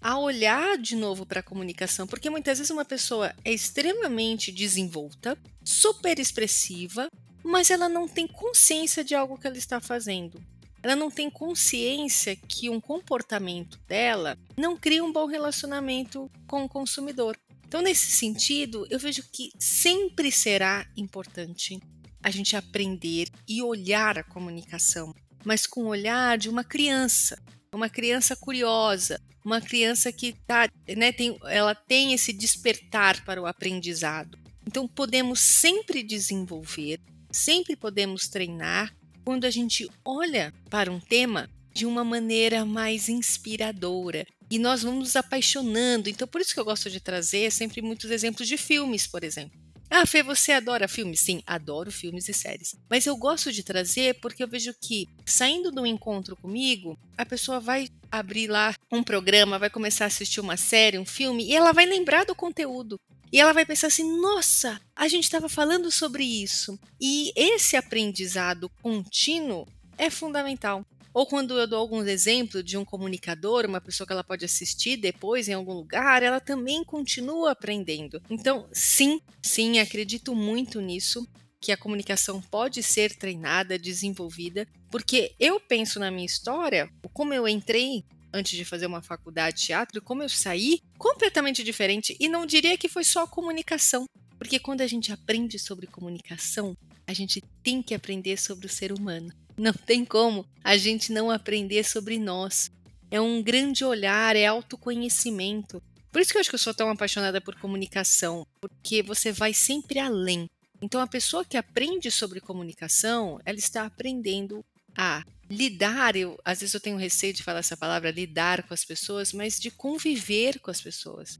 a 0.00 0.16
olhar 0.20 0.78
de 0.78 0.94
novo 0.94 1.26
para 1.26 1.40
a 1.40 1.42
comunicação, 1.42 2.06
porque 2.06 2.30
muitas 2.30 2.58
vezes 2.58 2.70
uma 2.70 2.84
pessoa 2.84 3.34
é 3.44 3.52
extremamente 3.52 4.52
desenvolta, 4.52 5.36
super 5.64 6.20
expressiva, 6.20 7.08
mas 7.48 7.70
ela 7.70 7.88
não 7.88 8.06
tem 8.06 8.26
consciência 8.26 9.02
de 9.02 9.14
algo 9.14 9.38
que 9.38 9.46
ela 9.46 9.56
está 9.56 9.80
fazendo. 9.80 10.38
Ela 10.82 10.94
não 10.94 11.10
tem 11.10 11.30
consciência 11.30 12.36
que 12.36 12.68
um 12.68 12.78
comportamento 12.78 13.80
dela 13.88 14.36
não 14.54 14.76
cria 14.76 15.02
um 15.02 15.10
bom 15.10 15.24
relacionamento 15.24 16.30
com 16.46 16.64
o 16.64 16.68
consumidor. 16.68 17.38
Então, 17.66 17.80
nesse 17.80 18.06
sentido, 18.06 18.86
eu 18.90 18.98
vejo 18.98 19.22
que 19.32 19.50
sempre 19.58 20.30
será 20.30 20.86
importante 20.94 21.80
a 22.22 22.30
gente 22.30 22.54
aprender 22.54 23.28
e 23.48 23.62
olhar 23.62 24.18
a 24.18 24.24
comunicação, 24.24 25.14
mas 25.42 25.66
com 25.66 25.84
o 25.84 25.88
olhar 25.88 26.36
de 26.36 26.50
uma 26.50 26.62
criança, 26.62 27.42
uma 27.72 27.88
criança 27.88 28.36
curiosa, 28.36 29.18
uma 29.42 29.60
criança 29.60 30.12
que 30.12 30.34
tá, 30.46 30.68
né, 30.96 31.12
tem, 31.12 31.38
ela 31.44 31.74
tem 31.74 32.12
esse 32.12 32.30
despertar 32.30 33.24
para 33.24 33.40
o 33.40 33.46
aprendizado. 33.46 34.38
Então, 34.66 34.86
podemos 34.86 35.40
sempre 35.40 36.02
desenvolver, 36.02 37.00
sempre 37.30 37.76
podemos 37.76 38.28
treinar 38.28 38.94
quando 39.24 39.44
a 39.44 39.50
gente 39.50 39.88
olha 40.04 40.52
para 40.70 40.90
um 40.90 41.00
tema 41.00 41.48
de 41.72 41.86
uma 41.86 42.02
maneira 42.02 42.64
mais 42.64 43.08
inspiradora. 43.08 44.26
E 44.50 44.58
nós 44.58 44.82
vamos 44.82 45.00
nos 45.00 45.16
apaixonando. 45.16 46.08
Então, 46.08 46.26
por 46.26 46.40
isso 46.40 46.54
que 46.54 46.60
eu 46.60 46.64
gosto 46.64 46.88
de 46.88 47.00
trazer 47.00 47.52
sempre 47.52 47.82
muitos 47.82 48.10
exemplos 48.10 48.48
de 48.48 48.56
filmes, 48.56 49.06
por 49.06 49.22
exemplo. 49.22 49.58
Ah, 49.90 50.04
Fê, 50.04 50.22
você 50.22 50.52
adora 50.52 50.86
filmes? 50.86 51.20
Sim, 51.20 51.42
adoro 51.46 51.90
filmes 51.90 52.28
e 52.28 52.34
séries. 52.34 52.76
Mas 52.90 53.06
eu 53.06 53.16
gosto 53.16 53.50
de 53.50 53.62
trazer 53.62 54.18
porque 54.20 54.42
eu 54.42 54.48
vejo 54.48 54.74
que, 54.78 55.08
saindo 55.24 55.70
do 55.70 55.86
encontro 55.86 56.36
comigo, 56.36 56.98
a 57.16 57.24
pessoa 57.24 57.58
vai 57.58 57.88
abrir 58.10 58.48
lá 58.48 58.74
um 58.92 59.02
programa, 59.02 59.58
vai 59.58 59.70
começar 59.70 60.04
a 60.04 60.08
assistir 60.08 60.40
uma 60.40 60.58
série, 60.58 60.98
um 60.98 61.06
filme, 61.06 61.44
e 61.44 61.54
ela 61.54 61.72
vai 61.72 61.86
lembrar 61.86 62.26
do 62.26 62.34
conteúdo. 62.34 63.00
E 63.32 63.40
ela 63.40 63.52
vai 63.52 63.64
pensar 63.64 63.88
assim: 63.88 64.20
nossa, 64.20 64.80
a 64.94 65.08
gente 65.08 65.24
estava 65.24 65.48
falando 65.48 65.90
sobre 65.90 66.24
isso. 66.24 66.78
E 67.00 67.32
esse 67.36 67.76
aprendizado 67.76 68.70
contínuo 68.82 69.66
é 69.96 70.10
fundamental. 70.10 70.84
Ou 71.12 71.26
quando 71.26 71.58
eu 71.58 71.66
dou 71.66 71.80
alguns 71.80 72.06
exemplos 72.06 72.64
de 72.64 72.76
um 72.76 72.84
comunicador, 72.84 73.66
uma 73.66 73.80
pessoa 73.80 74.06
que 74.06 74.12
ela 74.12 74.22
pode 74.22 74.44
assistir 74.44 74.96
depois 74.96 75.48
em 75.48 75.54
algum 75.54 75.72
lugar, 75.72 76.22
ela 76.22 76.38
também 76.38 76.84
continua 76.84 77.50
aprendendo. 77.50 78.22
Então, 78.30 78.68
sim, 78.72 79.20
sim, 79.42 79.78
acredito 79.78 80.34
muito 80.34 80.80
nisso 80.80 81.26
que 81.60 81.72
a 81.72 81.76
comunicação 81.76 82.40
pode 82.40 82.82
ser 82.82 83.16
treinada, 83.16 83.78
desenvolvida, 83.78 84.66
porque 84.90 85.34
eu 85.40 85.58
penso 85.58 85.98
na 85.98 86.10
minha 86.10 86.26
história, 86.26 86.88
como 87.12 87.34
eu 87.34 87.48
entrei 87.48 88.04
antes 88.32 88.56
de 88.56 88.64
fazer 88.64 88.86
uma 88.86 89.02
faculdade 89.02 89.58
de 89.58 89.66
teatro, 89.66 90.02
como 90.02 90.22
eu 90.22 90.28
saí 90.28 90.80
completamente 90.96 91.62
diferente 91.62 92.16
e 92.20 92.28
não 92.28 92.46
diria 92.46 92.78
que 92.78 92.88
foi 92.88 93.04
só 93.04 93.26
comunicação, 93.26 94.04
porque 94.38 94.58
quando 94.58 94.80
a 94.80 94.86
gente 94.86 95.12
aprende 95.12 95.58
sobre 95.58 95.86
comunicação, 95.86 96.76
a 97.06 97.12
gente 97.12 97.42
tem 97.62 97.82
que 97.82 97.94
aprender 97.94 98.36
sobre 98.38 98.66
o 98.66 98.70
ser 98.70 98.92
humano. 98.92 99.32
Não 99.56 99.72
tem 99.72 100.04
como 100.04 100.46
a 100.62 100.76
gente 100.76 101.12
não 101.12 101.30
aprender 101.30 101.84
sobre 101.84 102.18
nós. 102.18 102.70
É 103.10 103.20
um 103.20 103.42
grande 103.42 103.84
olhar, 103.84 104.36
é 104.36 104.46
autoconhecimento. 104.46 105.82
Por 106.12 106.20
isso 106.20 106.30
que 106.30 106.36
eu 106.36 106.40
acho 106.40 106.50
que 106.50 106.54
eu 106.54 106.60
sou 106.60 106.74
tão 106.74 106.90
apaixonada 106.90 107.40
por 107.40 107.56
comunicação, 107.56 108.46
porque 108.60 109.02
você 109.02 109.32
vai 109.32 109.52
sempre 109.52 109.98
além. 109.98 110.46
Então, 110.80 111.00
a 111.00 111.06
pessoa 111.06 111.44
que 111.44 111.56
aprende 111.56 112.10
sobre 112.10 112.40
comunicação, 112.40 113.40
ela 113.44 113.58
está 113.58 113.84
aprendendo 113.84 114.64
a 114.96 115.24
lidar. 115.50 116.16
Eu, 116.16 116.38
às 116.44 116.60
vezes 116.60 116.74
eu 116.74 116.80
tenho 116.80 116.96
receio 116.96 117.32
de 117.32 117.42
falar 117.42 117.60
essa 117.60 117.76
palavra, 117.76 118.10
lidar 118.10 118.62
com 118.64 118.74
as 118.74 118.84
pessoas, 118.84 119.32
mas 119.32 119.58
de 119.58 119.70
conviver 119.70 120.58
com 120.60 120.70
as 120.70 120.80
pessoas, 120.80 121.38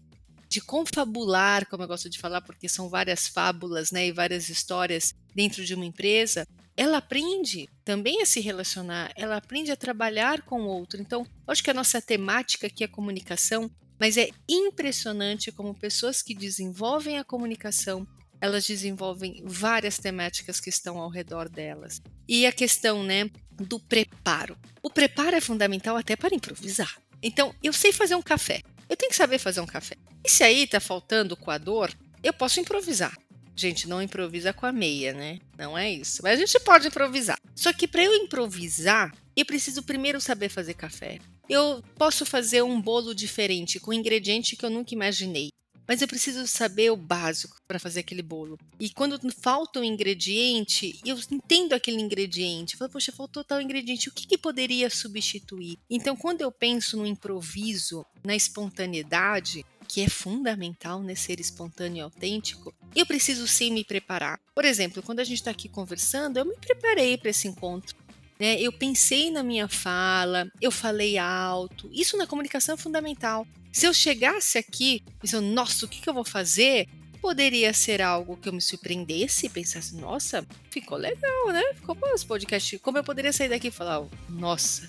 de 0.49 0.61
confabular, 0.61 1.67
como 1.69 1.83
eu 1.83 1.89
gosto 1.89 2.09
de 2.09 2.19
falar, 2.19 2.41
porque 2.41 2.69
são 2.69 2.89
várias 2.89 3.29
fábulas, 3.29 3.91
né, 3.91 4.07
e 4.07 4.13
várias 4.13 4.49
histórias 4.49 5.15
dentro 5.35 5.65
de 5.65 5.75
uma 5.75 5.85
empresa 5.85 6.47
ela 6.79 6.99
aprende 6.99 7.69
também 7.85 8.23
a 8.23 8.27
se 8.27 8.39
relacionar, 8.39 9.13
ela 9.17 9.37
aprende 9.37 9.73
a 9.73 9.77
trabalhar 9.77 10.43
com 10.43 10.63
o 10.63 10.69
outro. 10.69 11.01
Então, 11.01 11.27
acho 11.45 11.63
que 11.63 11.73
a 11.73 11.75
nossa 11.75 12.01
temática 12.01 12.69
aqui 12.69 12.85
é 12.85 12.87
comunicação, 12.87 13.69
mas 13.99 14.17
é 14.17 14.29
impressionante 14.49 15.51
como 15.51 15.75
pessoas 15.75 16.23
que 16.23 16.37
desenvolvem 16.37 17.19
a 17.19 17.25
comunicação, 17.25 18.07
elas 18.41 18.65
desenvolvem 18.65 19.43
várias 19.45 19.99
temáticas 19.99 20.61
que 20.61 20.71
estão 20.71 20.99
ao 20.99 21.11
redor 21.11 21.49
delas. 21.49 22.01
E 22.29 22.47
a 22.47 22.53
questão, 22.53 23.03
né, 23.03 23.29
do 23.59 23.79
preparo. 23.79 24.57
O 24.83 24.91
preparo 24.91 25.37
é 25.37 25.41
fundamental 25.41 25.97
até 25.97 26.17
para 26.17 26.35
improvisar. 26.35 27.01
Então, 27.23 27.55
eu 27.63 27.73
sei 27.73 27.93
fazer 27.93 28.15
um 28.15 28.23
café. 28.23 28.63
Eu 28.89 28.97
tenho 28.97 29.11
que 29.11 29.17
saber 29.17 29.39
fazer 29.39 29.61
um 29.61 29.67
café. 29.67 29.97
E 30.25 30.31
se 30.31 30.43
aí 30.43 30.63
está 30.63 30.81
faltando 30.81 31.35
o 31.35 31.37
coador, 31.37 31.93
eu 32.23 32.33
posso 32.33 32.61
improvisar. 32.61 33.17
Gente, 33.55 33.89
não 33.89 34.01
improvisa 34.01 34.53
com 34.53 34.67
a 34.67 34.73
meia, 34.73 35.13
né? 35.13 35.41
Não 35.59 35.77
é 35.77 35.91
isso. 35.91 36.21
Mas 36.23 36.39
a 36.39 36.47
gente 36.47 36.61
pode 36.61 36.87
improvisar. 36.87 37.39
Só 37.57 37.73
que 37.73 37.89
para 37.89 38.05
eu 38.05 38.15
improvisar, 38.15 39.13
eu 39.37 39.45
preciso 39.45 39.83
primeiro 39.83 40.21
saber 40.21 40.49
fazer 40.49 40.75
café. 40.75 41.19
Eu 41.49 41.83
posso 41.97 42.25
fazer 42.25 42.63
um 42.63 42.81
bolo 42.81 43.15
diferente 43.15 43.81
com 43.81 43.93
ingrediente 43.93 44.55
que 44.55 44.65
eu 44.65 44.71
nunca 44.71 44.95
imaginei. 44.95 45.49
Mas 45.89 46.03
eu 46.03 46.07
preciso 46.07 46.47
saber 46.47 46.91
o 46.91 46.97
básico 46.97 47.57
para 47.67 47.79
fazer 47.79 48.01
aquele 48.01 48.21
bolo. 48.21 48.59
E 48.79 48.91
quando 48.91 49.19
falta 49.33 49.81
um 49.81 49.85
ingrediente, 49.85 51.01
eu 51.03 51.19
entendo 51.31 51.73
aquele 51.73 51.99
ingrediente. 51.99 52.75
Eu 52.75 52.79
falo, 52.79 52.93
poxa, 52.93 53.11
faltou 53.11 53.43
tal 53.43 53.59
ingrediente, 53.59 54.11
o 54.11 54.13
que, 54.13 54.27
que 54.27 54.37
poderia 54.37 54.91
substituir? 54.91 55.79
Então, 55.89 56.15
quando 56.15 56.43
eu 56.43 56.53
penso 56.53 56.99
no 56.99 57.07
improviso, 57.07 58.05
na 58.23 58.37
espontaneidade, 58.37 59.65
que 59.89 60.03
é 60.03 60.09
fundamental 60.09 61.03
né, 61.03 61.15
ser 61.15 61.41
espontâneo 61.41 61.97
e 61.97 62.01
autêntico, 62.03 62.75
eu 62.95 63.07
preciso 63.07 63.49
sim 63.49 63.73
me 63.73 63.83
preparar. 63.83 64.39
Por 64.55 64.67
exemplo, 64.67 65.03
quando 65.03 65.21
a 65.21 65.25
gente 65.25 65.39
está 65.39 65.51
aqui 65.51 65.71
conversando, 65.71 66.37
eu 66.37 66.45
me 66.45 66.57
preparei 66.57 67.17
para 67.17 67.31
esse 67.31 67.49
encontro. 67.49 67.97
Né? 68.39 68.61
Eu 68.61 68.73
pensei 68.73 69.31
na 69.31 69.43
minha 69.43 69.69
fala, 69.69 70.51
eu 70.61 70.71
falei 70.71 71.19
alto. 71.19 71.91
Isso 71.93 72.17
na 72.17 72.27
comunicação 72.27 72.75
é 72.75 72.79
fundamental. 72.79 73.47
Se 73.73 73.87
eu 73.87 73.93
chegasse 73.93 74.59
aqui 74.59 75.03
pensando, 75.21 75.47
nossa, 75.47 75.85
o 75.85 75.89
que, 75.89 76.01
que 76.01 76.09
eu 76.09 76.15
vou 76.15 76.25
fazer? 76.25 76.89
Poderia 77.21 77.73
ser 77.73 78.01
algo 78.01 78.37
que 78.37 78.49
eu 78.49 78.53
me 78.53 78.61
surpreendesse 78.61 79.47
e 79.47 79.49
pensasse, 79.49 79.97
nossa, 79.97 80.47
ficou 80.71 80.97
legal, 80.97 81.49
né? 81.49 81.63
Ficou 81.75 81.95
bom 81.95 82.07
esse 82.15 82.25
podcast. 82.25 82.79
Como 82.79 82.97
eu 82.97 83.05
poderia 83.05 83.33
sair 83.33 83.49
daqui 83.49 83.69
e 83.69 83.73
falar, 83.73 84.07
nossa, 84.29 84.89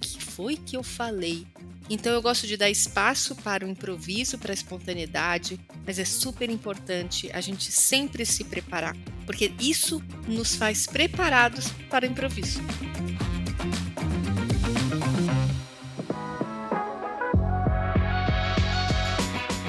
que 0.00 0.22
foi 0.22 0.56
que 0.56 0.76
eu 0.76 0.82
falei? 0.82 1.46
Então 1.90 2.12
eu 2.12 2.20
gosto 2.20 2.46
de 2.46 2.56
dar 2.56 2.68
espaço 2.68 3.34
para 3.36 3.64
o 3.64 3.68
improviso, 3.68 4.36
para 4.36 4.52
a 4.52 4.54
espontaneidade, 4.54 5.58
mas 5.86 5.98
é 5.98 6.04
super 6.04 6.50
importante 6.50 7.30
a 7.32 7.40
gente 7.40 7.72
sempre 7.72 8.26
se 8.26 8.44
preparar, 8.44 8.94
porque 9.24 9.52
isso 9.58 10.02
nos 10.26 10.54
faz 10.54 10.86
preparados 10.86 11.70
para 11.88 12.06
o 12.06 12.10
improviso. 12.10 12.60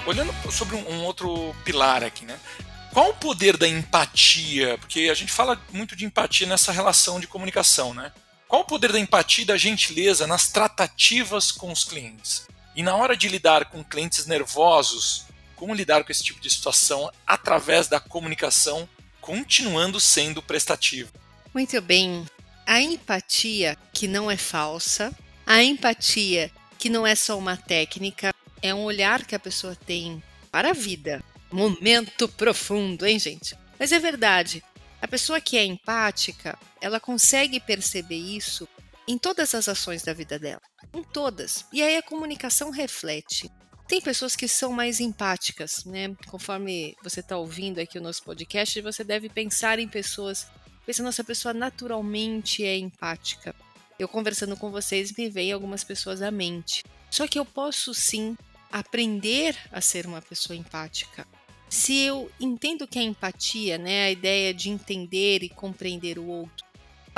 Olhando 0.05 0.33
sobre 0.51 0.75
um, 0.75 1.03
outro 1.03 1.55
pilar 1.63 2.03
aqui, 2.03 2.25
né? 2.25 2.37
Qual 2.91 3.11
o 3.11 3.13
poder 3.13 3.55
da 3.55 3.67
empatia? 3.67 4.77
Porque 4.79 5.01
a 5.01 5.13
gente 5.13 5.31
fala 5.31 5.61
muito 5.71 5.95
de 5.95 6.03
empatia 6.03 6.47
nessa 6.47 6.71
relação 6.71 7.19
de 7.19 7.27
comunicação, 7.27 7.93
né? 7.93 8.11
Qual 8.49 8.63
o 8.63 8.65
poder 8.65 8.91
da 8.91 8.99
empatia 8.99 9.43
e 9.43 9.45
da 9.45 9.55
gentileza 9.55 10.25
nas 10.25 10.51
tratativas 10.51 11.51
com 11.51 11.71
os 11.71 11.83
clientes? 11.83 12.47
E 12.75 12.81
na 12.81 12.95
hora 12.95 13.15
de 13.15 13.27
lidar 13.27 13.65
com 13.65 13.83
clientes 13.83 14.25
nervosos, 14.25 15.25
como 15.55 15.71
lidar 15.71 16.03
com 16.03 16.11
esse 16.11 16.23
tipo 16.23 16.41
de 16.41 16.49
situação 16.49 17.11
através 17.27 17.87
da 17.87 17.99
comunicação, 17.99 18.89
continuando 19.21 19.99
sendo 19.99 20.41
prestativo? 20.41 21.11
Muito 21.53 21.79
bem. 21.79 22.25
A 22.65 22.81
empatia 22.81 23.77
que 23.93 24.07
não 24.07 24.31
é 24.31 24.35
falsa, 24.35 25.15
a 25.45 25.61
empatia 25.61 26.51
que 26.79 26.89
não 26.89 27.05
é 27.05 27.13
só 27.13 27.37
uma 27.37 27.55
técnica, 27.55 28.33
é 28.63 28.73
um 28.73 28.83
olhar 28.83 29.25
que 29.25 29.35
a 29.35 29.39
pessoa 29.39 29.75
tem 29.75 30.23
para 30.51 30.71
a 30.71 30.73
vida. 30.73 31.23
Momento 31.51 32.27
profundo, 32.27 33.05
hein, 33.05 33.19
gente? 33.19 33.55
Mas 33.77 33.91
é 33.91 33.99
verdade. 33.99 34.63
A 34.99 35.07
pessoa 35.07 35.39
que 35.39 35.55
é 35.55 35.63
empática, 35.63 36.57
ela 36.81 36.99
consegue 36.99 37.59
perceber 37.59 38.17
isso 38.17 38.67
em 39.07 39.17
todas 39.17 39.55
as 39.55 39.67
ações 39.67 40.03
da 40.03 40.13
vida 40.13 40.37
dela, 40.37 40.61
em 40.93 41.03
todas. 41.03 41.65
E 41.73 41.81
aí 41.81 41.97
a 41.97 42.03
comunicação 42.03 42.69
reflete. 42.69 43.49
Tem 43.87 43.99
pessoas 43.99 44.35
que 44.35 44.47
são 44.47 44.71
mais 44.71 44.99
empáticas, 44.99 45.83
né? 45.85 46.15
Conforme 46.27 46.95
você 47.03 47.21
está 47.21 47.35
ouvindo 47.35 47.79
aqui 47.79 47.97
o 47.97 48.01
nosso 48.01 48.23
podcast, 48.23 48.79
você 48.81 49.03
deve 49.03 49.29
pensar 49.29 49.79
em 49.79 49.87
pessoas, 49.87 50.47
pensando 50.85 51.09
essa 51.09 51.23
pessoa 51.23 51.53
naturalmente 51.53 52.63
é 52.63 52.77
empática. 52.77 53.55
Eu 53.97 54.07
conversando 54.07 54.55
com 54.55 54.69
vocês 54.69 55.11
me 55.17 55.29
veio 55.29 55.55
algumas 55.55 55.83
pessoas 55.83 56.21
à 56.21 56.29
mente. 56.29 56.83
Só 57.09 57.27
que 57.27 57.39
eu 57.39 57.45
posso 57.45 57.93
sim 57.93 58.37
aprender 58.71 59.57
a 59.71 59.81
ser 59.81 60.05
uma 60.05 60.21
pessoa 60.21 60.55
empática 60.55 61.25
se 61.69 61.95
eu 61.99 62.31
entendo 62.39 62.87
que 62.87 62.97
a 62.97 63.03
empatia, 63.03 63.77
né, 63.77 64.05
a 64.05 64.11
ideia 64.11 64.53
de 64.53 64.69
entender 64.69 65.43
e 65.43 65.49
compreender 65.49 66.17
o 66.17 66.25
outro, 66.25 66.65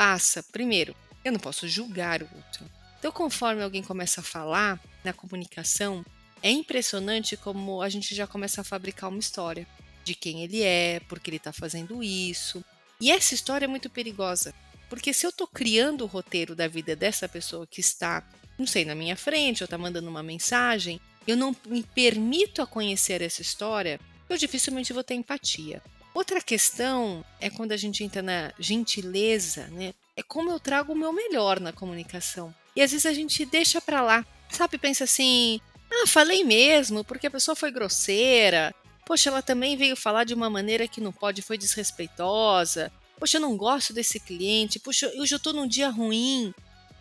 passa, 0.01 0.41
primeiro, 0.41 0.95
eu 1.23 1.31
não 1.31 1.39
posso 1.39 1.67
julgar 1.67 2.23
o 2.23 2.29
outro. 2.35 2.65
Então, 2.97 3.11
conforme 3.11 3.61
alguém 3.61 3.83
começa 3.83 4.19
a 4.19 4.23
falar 4.23 4.81
na 5.03 5.13
comunicação, 5.13 6.03
é 6.41 6.49
impressionante 6.49 7.37
como 7.37 7.83
a 7.83 7.87
gente 7.87 8.15
já 8.15 8.25
começa 8.25 8.61
a 8.61 8.63
fabricar 8.63 9.11
uma 9.11 9.19
história 9.19 9.67
de 10.03 10.15
quem 10.15 10.43
ele 10.43 10.63
é, 10.63 10.99
por 11.01 11.19
que 11.19 11.29
ele 11.29 11.37
está 11.37 11.53
fazendo 11.53 12.01
isso. 12.01 12.65
E 12.99 13.11
essa 13.11 13.35
história 13.35 13.65
é 13.65 13.67
muito 13.67 13.91
perigosa, 13.91 14.55
porque 14.89 15.13
se 15.13 15.23
eu 15.23 15.29
estou 15.29 15.45
criando 15.45 16.01
o 16.01 16.07
roteiro 16.07 16.55
da 16.55 16.67
vida 16.67 16.95
dessa 16.95 17.29
pessoa 17.29 17.67
que 17.67 17.79
está, 17.79 18.27
não 18.57 18.65
sei, 18.65 18.83
na 18.83 18.95
minha 18.95 19.15
frente, 19.15 19.61
ou 19.61 19.65
está 19.65 19.77
mandando 19.77 20.09
uma 20.09 20.23
mensagem, 20.23 20.99
eu 21.27 21.37
não 21.37 21.55
me 21.67 21.83
permito 21.83 22.63
a 22.63 22.65
conhecer 22.65 23.21
essa 23.21 23.43
história, 23.43 23.99
eu 24.27 24.35
dificilmente 24.35 24.93
vou 24.93 25.03
ter 25.03 25.13
empatia. 25.13 25.79
Outra 26.13 26.41
questão 26.41 27.23
é 27.39 27.49
quando 27.49 27.71
a 27.71 27.77
gente 27.77 28.03
entra 28.03 28.21
na 28.21 28.53
gentileza, 28.59 29.67
né? 29.67 29.93
É 30.15 30.21
como 30.21 30.51
eu 30.51 30.59
trago 30.59 30.91
o 30.91 30.95
meu 30.95 31.13
melhor 31.13 31.59
na 31.59 31.71
comunicação. 31.71 32.53
E 32.75 32.81
às 32.81 32.91
vezes 32.91 33.05
a 33.05 33.13
gente 33.13 33.45
deixa 33.45 33.79
para 33.79 34.01
lá, 34.01 34.25
sabe? 34.49 34.77
Pensa 34.77 35.05
assim: 35.05 35.59
ah, 35.91 36.07
falei 36.07 36.43
mesmo, 36.43 37.03
porque 37.03 37.27
a 37.27 37.31
pessoa 37.31 37.55
foi 37.55 37.71
grosseira. 37.71 38.73
Poxa, 39.05 39.29
ela 39.29 39.41
também 39.41 39.75
veio 39.75 39.95
falar 39.95 40.23
de 40.23 40.33
uma 40.33 40.49
maneira 40.49 40.87
que 40.87 41.01
não 41.01 41.11
pode, 41.11 41.41
foi 41.41 41.57
desrespeitosa. 41.57 42.91
Poxa, 43.17 43.37
eu 43.37 43.41
não 43.41 43.57
gosto 43.57 43.93
desse 43.93 44.19
cliente. 44.19 44.79
Poxa, 44.79 45.07
eu 45.15 45.25
já 45.25 45.37
estou 45.37 45.53
num 45.53 45.67
dia 45.67 45.89
ruim. 45.89 46.53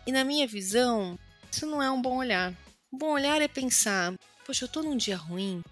E 0.05 0.11
na 0.11 0.23
minha 0.23 0.47
visão, 0.47 1.17
isso 1.51 1.65
não 1.65 1.81
é 1.81 1.91
um 1.91 2.01
bom 2.01 2.17
olhar. 2.17 2.53
Um 2.91 2.97
bom 2.97 3.11
olhar 3.11 3.41
é 3.41 3.47
pensar: 3.47 4.13
poxa, 4.45 4.63
eu 4.63 4.67
estou 4.67 4.83
num 4.83 4.97
dia 4.97 5.17
ruim, 5.17 5.63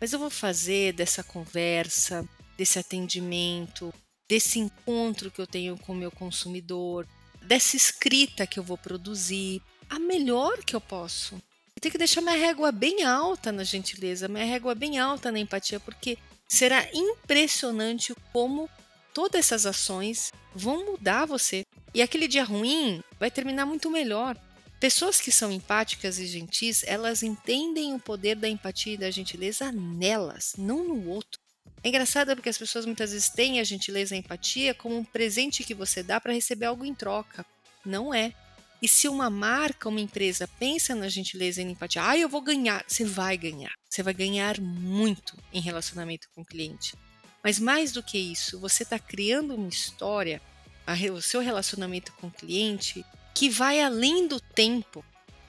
mas 0.00 0.12
eu 0.12 0.18
vou 0.18 0.30
fazer 0.30 0.92
dessa 0.92 1.22
conversa, 1.22 2.26
desse 2.56 2.78
atendimento, 2.78 3.92
desse 4.28 4.58
encontro 4.58 5.30
que 5.30 5.40
eu 5.40 5.46
tenho 5.46 5.76
com 5.78 5.92
o 5.92 5.96
meu 5.96 6.10
consumidor, 6.10 7.06
dessa 7.42 7.76
escrita 7.76 8.46
que 8.46 8.58
eu 8.58 8.64
vou 8.64 8.76
produzir, 8.76 9.62
a 9.88 9.98
melhor 9.98 10.58
que 10.64 10.74
eu 10.74 10.80
posso. 10.80 11.34
Eu 11.34 11.80
tenho 11.80 11.92
que 11.92 11.98
deixar 11.98 12.20
minha 12.20 12.36
régua 12.36 12.72
bem 12.72 13.04
alta 13.04 13.52
na 13.52 13.62
gentileza, 13.62 14.28
minha 14.28 14.44
régua 14.44 14.74
bem 14.74 14.98
alta 14.98 15.30
na 15.30 15.38
empatia, 15.38 15.78
porque 15.78 16.18
será 16.48 16.88
impressionante 16.92 18.14
como 18.32 18.68
todas 19.12 19.40
essas 19.40 19.66
ações 19.66 20.32
vão 20.54 20.84
mudar 20.84 21.26
você. 21.26 21.64
E 21.94 22.02
aquele 22.02 22.26
dia 22.26 22.44
ruim 22.44 23.02
vai 23.18 23.30
terminar 23.30 23.66
muito 23.66 23.90
melhor. 23.90 24.36
Pessoas 24.80 25.20
que 25.20 25.32
são 25.32 25.50
empáticas 25.50 26.18
e 26.18 26.26
gentis, 26.26 26.82
elas 26.86 27.22
entendem 27.22 27.94
o 27.94 27.98
poder 27.98 28.36
da 28.36 28.48
empatia 28.48 28.94
e 28.94 28.98
da 28.98 29.10
gentileza 29.10 29.72
nelas, 29.72 30.54
não 30.58 30.84
no 30.84 31.08
outro. 31.08 31.40
É 31.86 31.88
engraçado 31.88 32.34
porque 32.34 32.48
as 32.48 32.58
pessoas 32.58 32.84
muitas 32.84 33.12
vezes 33.12 33.28
têm 33.28 33.60
a 33.60 33.64
gentileza 33.64 34.12
e 34.12 34.16
a 34.16 34.18
empatia 34.18 34.74
como 34.74 34.96
um 34.96 35.04
presente 35.04 35.62
que 35.62 35.72
você 35.72 36.02
dá 36.02 36.20
para 36.20 36.32
receber 36.32 36.66
algo 36.66 36.84
em 36.84 36.92
troca. 36.92 37.46
Não 37.84 38.12
é. 38.12 38.32
E 38.82 38.88
se 38.88 39.06
uma 39.06 39.30
marca, 39.30 39.88
uma 39.88 40.00
empresa 40.00 40.48
pensa 40.58 40.96
na 40.96 41.08
gentileza 41.08 41.62
e 41.62 41.64
na 41.64 41.70
empatia, 41.70 42.02
ah, 42.04 42.18
eu 42.18 42.28
vou 42.28 42.40
ganhar, 42.40 42.84
você 42.88 43.04
vai 43.04 43.38
ganhar. 43.38 43.70
Você 43.88 44.02
vai 44.02 44.12
ganhar 44.12 44.60
muito 44.60 45.38
em 45.52 45.60
relacionamento 45.60 46.28
com 46.34 46.40
o 46.40 46.44
cliente. 46.44 46.96
Mas 47.40 47.60
mais 47.60 47.92
do 47.92 48.02
que 48.02 48.18
isso, 48.18 48.58
você 48.58 48.82
está 48.82 48.98
criando 48.98 49.54
uma 49.54 49.68
história, 49.68 50.42
o 51.14 51.22
seu 51.22 51.40
relacionamento 51.40 52.12
com 52.14 52.26
o 52.26 52.32
cliente, 52.32 53.04
que 53.32 53.48
vai 53.48 53.80
além 53.80 54.26
do 54.26 54.40
tempo 54.40 55.04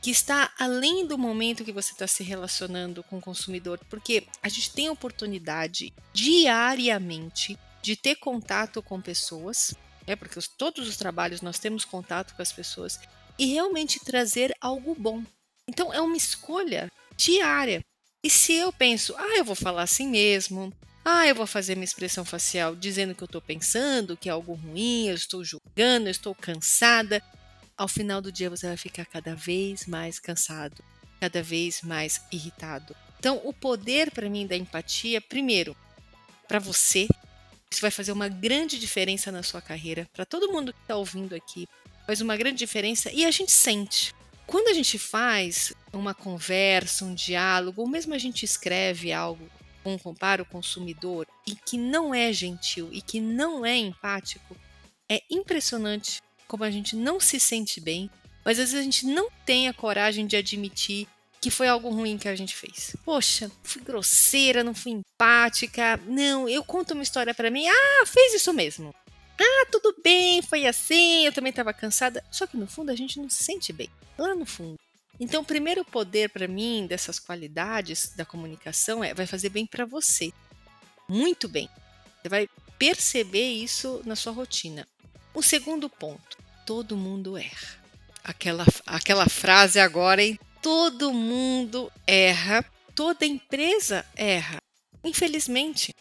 que 0.07 0.11
está 0.11 0.53
além 0.57 1.05
do 1.05 1.17
momento 1.17 1.65
que 1.65 1.71
você 1.73 1.91
está 1.91 2.07
se 2.07 2.23
relacionando 2.23 3.03
com 3.03 3.17
o 3.17 3.21
consumidor, 3.21 3.77
porque 3.89 4.25
a 4.41 4.47
gente 4.47 4.71
tem 4.71 4.89
oportunidade 4.89 5.93
diariamente 6.13 7.59
de 7.81 7.97
ter 7.97 8.15
contato 8.15 8.81
com 8.81 9.01
pessoas, 9.01 9.75
é 10.05 10.15
porque 10.15 10.39
os, 10.39 10.47
todos 10.47 10.87
os 10.87 10.95
trabalhos 10.95 11.41
nós 11.41 11.59
temos 11.59 11.83
contato 11.83 12.33
com 12.33 12.41
as 12.41 12.53
pessoas 12.53 12.97
e 13.37 13.47
realmente 13.47 13.99
trazer 13.99 14.55
algo 14.61 14.95
bom. 14.97 15.21
Então 15.67 15.93
é 15.93 15.99
uma 15.99 16.15
escolha 16.15 16.89
diária. 17.17 17.81
E 18.23 18.29
se 18.29 18.53
eu 18.53 18.71
penso, 18.71 19.13
ah, 19.17 19.35
eu 19.35 19.43
vou 19.43 19.55
falar 19.57 19.83
assim 19.83 20.07
mesmo, 20.07 20.71
ah, 21.03 21.27
eu 21.27 21.35
vou 21.35 21.45
fazer 21.45 21.75
minha 21.75 21.83
expressão 21.83 22.23
facial 22.23 22.77
dizendo 22.77 23.13
que 23.13 23.23
eu 23.23 23.25
estou 23.25 23.41
pensando, 23.41 24.15
que 24.15 24.29
é 24.29 24.31
algo 24.31 24.53
ruim, 24.53 25.09
eu 25.09 25.15
estou 25.15 25.43
julgando, 25.43 26.07
eu 26.07 26.11
estou 26.11 26.33
cansada, 26.33 27.21
ao 27.77 27.87
final 27.87 28.19
do 28.19 28.31
dia 28.31 28.49
você 28.49 28.67
vai 28.67 28.77
ficar 28.77 29.05
cada 29.05 29.35
vez 29.35 29.85
mais 29.85 30.19
cansado, 30.19 30.83
cada 31.19 31.43
vez 31.43 31.81
mais 31.81 32.21
irritado. 32.31 32.95
Então, 33.19 33.39
o 33.43 33.53
poder 33.53 34.11
para 34.11 34.29
mim 34.29 34.47
da 34.47 34.55
empatia, 34.55 35.21
primeiro, 35.21 35.75
para 36.47 36.59
você, 36.59 37.07
isso 37.69 37.81
vai 37.81 37.91
fazer 37.91 38.11
uma 38.11 38.27
grande 38.27 38.79
diferença 38.79 39.31
na 39.31 39.43
sua 39.43 39.61
carreira, 39.61 40.09
para 40.13 40.25
todo 40.25 40.51
mundo 40.51 40.73
que 40.73 40.79
está 40.81 40.95
ouvindo 40.95 41.35
aqui, 41.35 41.67
faz 42.05 42.21
uma 42.21 42.37
grande 42.37 42.57
diferença 42.57 43.11
e 43.11 43.25
a 43.25 43.31
gente 43.31 43.51
sente. 43.51 44.15
Quando 44.45 44.69
a 44.69 44.73
gente 44.73 44.97
faz 44.97 45.73
uma 45.91 46.13
conversa, 46.13 47.03
um 47.03 47.13
diálogo, 47.13 47.81
ou 47.81 47.87
mesmo 47.87 48.13
a 48.13 48.17
gente 48.17 48.45
escreve 48.45 49.11
algo 49.11 49.49
com 49.83 50.13
para 50.13 50.41
o 50.41 50.45
consumidor 50.45 51.27
e 51.45 51.55
que 51.55 51.77
não 51.77 52.13
é 52.13 52.31
gentil 52.33 52.89
e 52.91 53.01
que 53.01 53.21
não 53.21 53.65
é 53.65 53.75
empático, 53.77 54.55
é 55.09 55.21
impressionante 55.29 56.21
como 56.47 56.63
a 56.63 56.71
gente 56.71 56.95
não 56.95 57.19
se 57.19 57.39
sente 57.39 57.79
bem, 57.79 58.09
mas 58.43 58.59
às 58.59 58.71
vezes 58.71 58.79
a 58.79 58.83
gente 58.83 59.05
não 59.05 59.29
tem 59.45 59.67
a 59.67 59.73
coragem 59.73 60.25
de 60.25 60.35
admitir 60.35 61.07
que 61.39 61.51
foi 61.51 61.67
algo 61.67 61.89
ruim 61.89 62.17
que 62.17 62.27
a 62.27 62.35
gente 62.35 62.55
fez. 62.55 62.95
Poxa, 63.05 63.51
fui 63.63 63.81
grosseira, 63.81 64.63
não 64.63 64.73
fui 64.73 64.91
empática. 64.91 65.97
Não, 66.07 66.49
eu 66.49 66.63
conto 66.63 66.93
uma 66.93 67.03
história 67.03 67.33
para 67.33 67.51
mim. 67.51 67.67
Ah, 67.67 68.05
fez 68.05 68.33
isso 68.33 68.53
mesmo. 68.53 68.93
Ah, 69.39 69.67
tudo 69.71 69.95
bem, 70.03 70.41
foi 70.41 70.65
assim, 70.65 71.25
eu 71.25 71.31
também 71.31 71.51
estava 71.51 71.73
cansada. 71.73 72.23
Só 72.31 72.47
que 72.47 72.57
no 72.57 72.67
fundo 72.67 72.91
a 72.91 72.95
gente 72.95 73.19
não 73.19 73.29
se 73.29 73.43
sente 73.43 73.71
bem. 73.71 73.89
Lá 74.17 74.33
no 74.33 74.45
fundo. 74.45 74.79
Então, 75.19 75.41
o 75.41 75.45
primeiro 75.45 75.83
poder 75.83 76.29
para 76.29 76.47
mim 76.47 76.85
dessas 76.87 77.19
qualidades 77.19 78.13
da 78.15 78.25
comunicação 78.25 79.03
é 79.03 79.13
vai 79.13 79.25
fazer 79.25 79.49
bem 79.49 79.65
para 79.65 79.85
você. 79.85 80.31
Muito 81.07 81.47
bem. 81.47 81.69
Você 82.21 82.29
vai 82.29 82.49
perceber 82.77 83.49
isso 83.49 84.01
na 84.05 84.15
sua 84.15 84.31
rotina. 84.33 84.87
O 85.37 85.43
segundo 85.43 85.87
ponto, 85.87 86.35
todo 86.65 86.97
mundo 86.97 87.37
erra. 87.37 87.77
Aquela, 88.23 88.65
aquela 88.87 89.29
frase 89.29 89.79
agora, 89.79 90.23
hein? 90.23 90.39
Todo 90.63 91.13
mundo 91.13 91.91
erra, 92.07 92.65
toda 92.95 93.23
empresa 93.23 94.03
erra. 94.15 94.57
Infelizmente. 95.03 95.93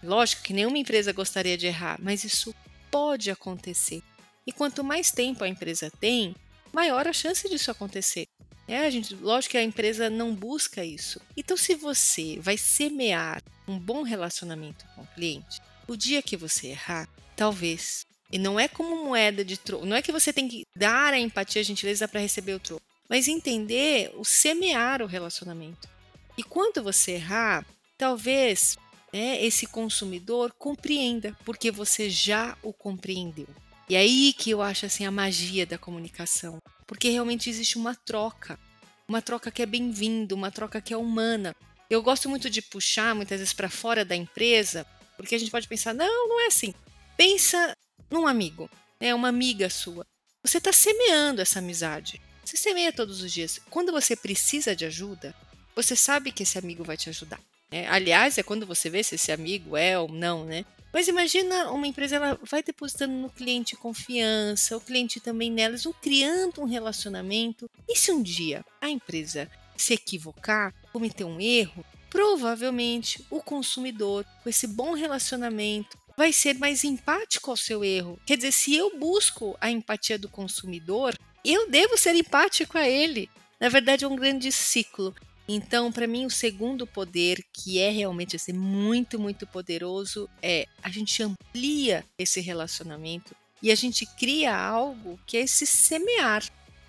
Lógico 0.00 0.44
que 0.44 0.52
nenhuma 0.52 0.78
empresa 0.78 1.12
gostaria 1.12 1.58
de 1.58 1.66
errar, 1.66 1.98
mas 2.00 2.22
isso 2.22 2.54
pode 2.88 3.32
acontecer. 3.32 4.00
E 4.46 4.52
quanto 4.52 4.84
mais 4.84 5.10
tempo 5.10 5.42
a 5.42 5.48
empresa 5.48 5.90
tem, 5.98 6.32
maior 6.72 7.08
a 7.08 7.12
chance 7.12 7.48
disso 7.48 7.72
acontecer. 7.72 8.26
É, 8.68 8.88
gente, 8.92 9.12
lógico 9.16 9.50
que 9.50 9.58
a 9.58 9.64
empresa 9.64 10.08
não 10.08 10.32
busca 10.32 10.84
isso. 10.84 11.20
Então, 11.36 11.56
se 11.56 11.74
você 11.74 12.38
vai 12.38 12.56
semear 12.56 13.42
um 13.66 13.76
bom 13.76 14.02
relacionamento 14.02 14.86
com 14.94 15.02
o 15.02 15.06
cliente, 15.16 15.60
o 15.88 15.96
dia 15.96 16.22
que 16.22 16.36
você 16.36 16.68
errar, 16.68 17.08
talvez 17.34 18.06
e 18.34 18.38
não 18.38 18.58
é 18.58 18.66
como 18.66 19.04
moeda 19.04 19.44
de 19.44 19.56
troco. 19.56 19.86
Não 19.86 19.96
é 19.96 20.02
que 20.02 20.10
você 20.10 20.32
tem 20.32 20.48
que 20.48 20.66
dar 20.76 21.14
a 21.14 21.20
empatia, 21.20 21.60
a 21.60 21.64
gentileza 21.64 22.08
para 22.08 22.18
receber 22.18 22.54
o 22.54 22.58
troco. 22.58 22.82
Mas 23.08 23.28
entender 23.28 24.12
o 24.16 24.24
semear 24.24 25.00
o 25.00 25.06
relacionamento. 25.06 25.88
E 26.36 26.42
quando 26.42 26.82
você 26.82 27.12
errar, 27.12 27.64
talvez 27.96 28.76
né, 29.12 29.40
esse 29.40 29.68
consumidor 29.68 30.52
compreenda, 30.58 31.36
porque 31.44 31.70
você 31.70 32.10
já 32.10 32.58
o 32.60 32.72
compreendeu. 32.72 33.46
E 33.88 33.94
é 33.94 34.00
aí 34.00 34.32
que 34.32 34.50
eu 34.50 34.60
acho 34.60 34.84
assim 34.84 35.06
a 35.06 35.12
magia 35.12 35.64
da 35.64 35.78
comunicação, 35.78 36.58
porque 36.88 37.10
realmente 37.10 37.48
existe 37.48 37.78
uma 37.78 37.94
troca, 37.94 38.58
uma 39.06 39.22
troca 39.22 39.48
que 39.52 39.62
é 39.62 39.66
bem-vinda, 39.66 40.34
uma 40.34 40.50
troca 40.50 40.80
que 40.80 40.92
é 40.92 40.96
humana. 40.96 41.54
Eu 41.88 42.02
gosto 42.02 42.28
muito 42.28 42.50
de 42.50 42.60
puxar 42.60 43.14
muitas 43.14 43.38
vezes 43.38 43.54
para 43.54 43.70
fora 43.70 44.04
da 44.04 44.16
empresa, 44.16 44.84
porque 45.16 45.36
a 45.36 45.38
gente 45.38 45.52
pode 45.52 45.68
pensar, 45.68 45.94
não, 45.94 46.28
não 46.28 46.40
é 46.40 46.46
assim. 46.46 46.74
Pensa 47.16 47.76
num 48.10 48.26
amigo, 48.26 48.70
é 49.00 49.14
uma 49.14 49.28
amiga 49.28 49.68
sua. 49.68 50.06
Você 50.42 50.58
está 50.58 50.72
semeando 50.72 51.40
essa 51.40 51.58
amizade. 51.58 52.20
Você 52.44 52.56
semeia 52.56 52.92
todos 52.92 53.22
os 53.22 53.32
dias. 53.32 53.58
Quando 53.70 53.90
você 53.90 54.14
precisa 54.14 54.76
de 54.76 54.84
ajuda, 54.84 55.34
você 55.74 55.96
sabe 55.96 56.30
que 56.30 56.42
esse 56.42 56.58
amigo 56.58 56.84
vai 56.84 56.96
te 56.96 57.08
ajudar. 57.08 57.40
Né? 57.70 57.86
Aliás, 57.88 58.38
é 58.38 58.42
quando 58.42 58.66
você 58.66 58.90
vê 58.90 59.02
se 59.02 59.14
esse 59.14 59.32
amigo 59.32 59.76
é 59.76 59.98
ou 59.98 60.08
não, 60.08 60.44
né? 60.44 60.64
Mas 60.92 61.08
imagina 61.08 61.72
uma 61.72 61.88
empresa, 61.88 62.16
ela 62.16 62.38
vai 62.48 62.62
depositando 62.62 63.14
no 63.14 63.28
cliente 63.28 63.74
confiança, 63.74 64.76
o 64.76 64.80
cliente 64.80 65.18
também 65.18 65.50
nelas, 65.50 65.82
vão 65.82 65.92
criando 65.92 66.60
um 66.60 66.66
relacionamento. 66.66 67.68
E 67.88 67.96
se 67.96 68.12
um 68.12 68.22
dia 68.22 68.64
a 68.80 68.88
empresa 68.88 69.50
se 69.76 69.94
equivocar, 69.94 70.72
cometer 70.92 71.24
um 71.24 71.40
erro, 71.40 71.84
provavelmente 72.08 73.26
o 73.28 73.42
consumidor, 73.42 74.24
com 74.44 74.48
esse 74.48 74.68
bom 74.68 74.92
relacionamento, 74.92 75.98
vai 76.16 76.32
ser 76.32 76.58
mais 76.58 76.84
empático 76.84 77.50
ao 77.50 77.56
seu 77.56 77.84
erro. 77.84 78.18
Quer 78.26 78.36
dizer, 78.36 78.52
se 78.52 78.74
eu 78.74 78.98
busco 78.98 79.56
a 79.60 79.70
empatia 79.70 80.18
do 80.18 80.28
consumidor, 80.28 81.16
eu 81.44 81.68
devo 81.68 81.96
ser 81.98 82.14
empático 82.14 82.78
a 82.78 82.88
ele. 82.88 83.28
Na 83.60 83.68
verdade, 83.68 84.04
é 84.04 84.08
um 84.08 84.16
grande 84.16 84.50
ciclo. 84.50 85.14
Então, 85.46 85.92
para 85.92 86.06
mim, 86.06 86.24
o 86.24 86.30
segundo 86.30 86.86
poder, 86.86 87.44
que 87.52 87.78
é 87.78 87.90
realmente 87.90 88.36
assim, 88.36 88.52
muito, 88.52 89.18
muito 89.18 89.46
poderoso, 89.46 90.28
é 90.42 90.66
a 90.82 90.88
gente 90.88 91.22
amplia 91.22 92.04
esse 92.18 92.40
relacionamento 92.40 93.34
e 93.62 93.70
a 93.70 93.74
gente 93.74 94.06
cria 94.06 94.56
algo 94.56 95.18
que 95.26 95.36
é 95.36 95.40
esse 95.40 95.66
semear 95.66 96.42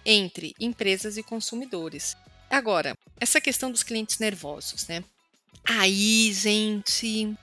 entre 0.05 0.53
empresas 0.59 1.17
e 1.17 1.23
consumidores. 1.23 2.15
Agora, 2.49 2.97
essa 3.19 3.41
questão 3.41 3.71
dos 3.71 3.83
clientes 3.83 4.19
nervosos, 4.19 4.87
né? 4.87 5.03
Aí, 5.67 6.31
gente, 6.31 7.35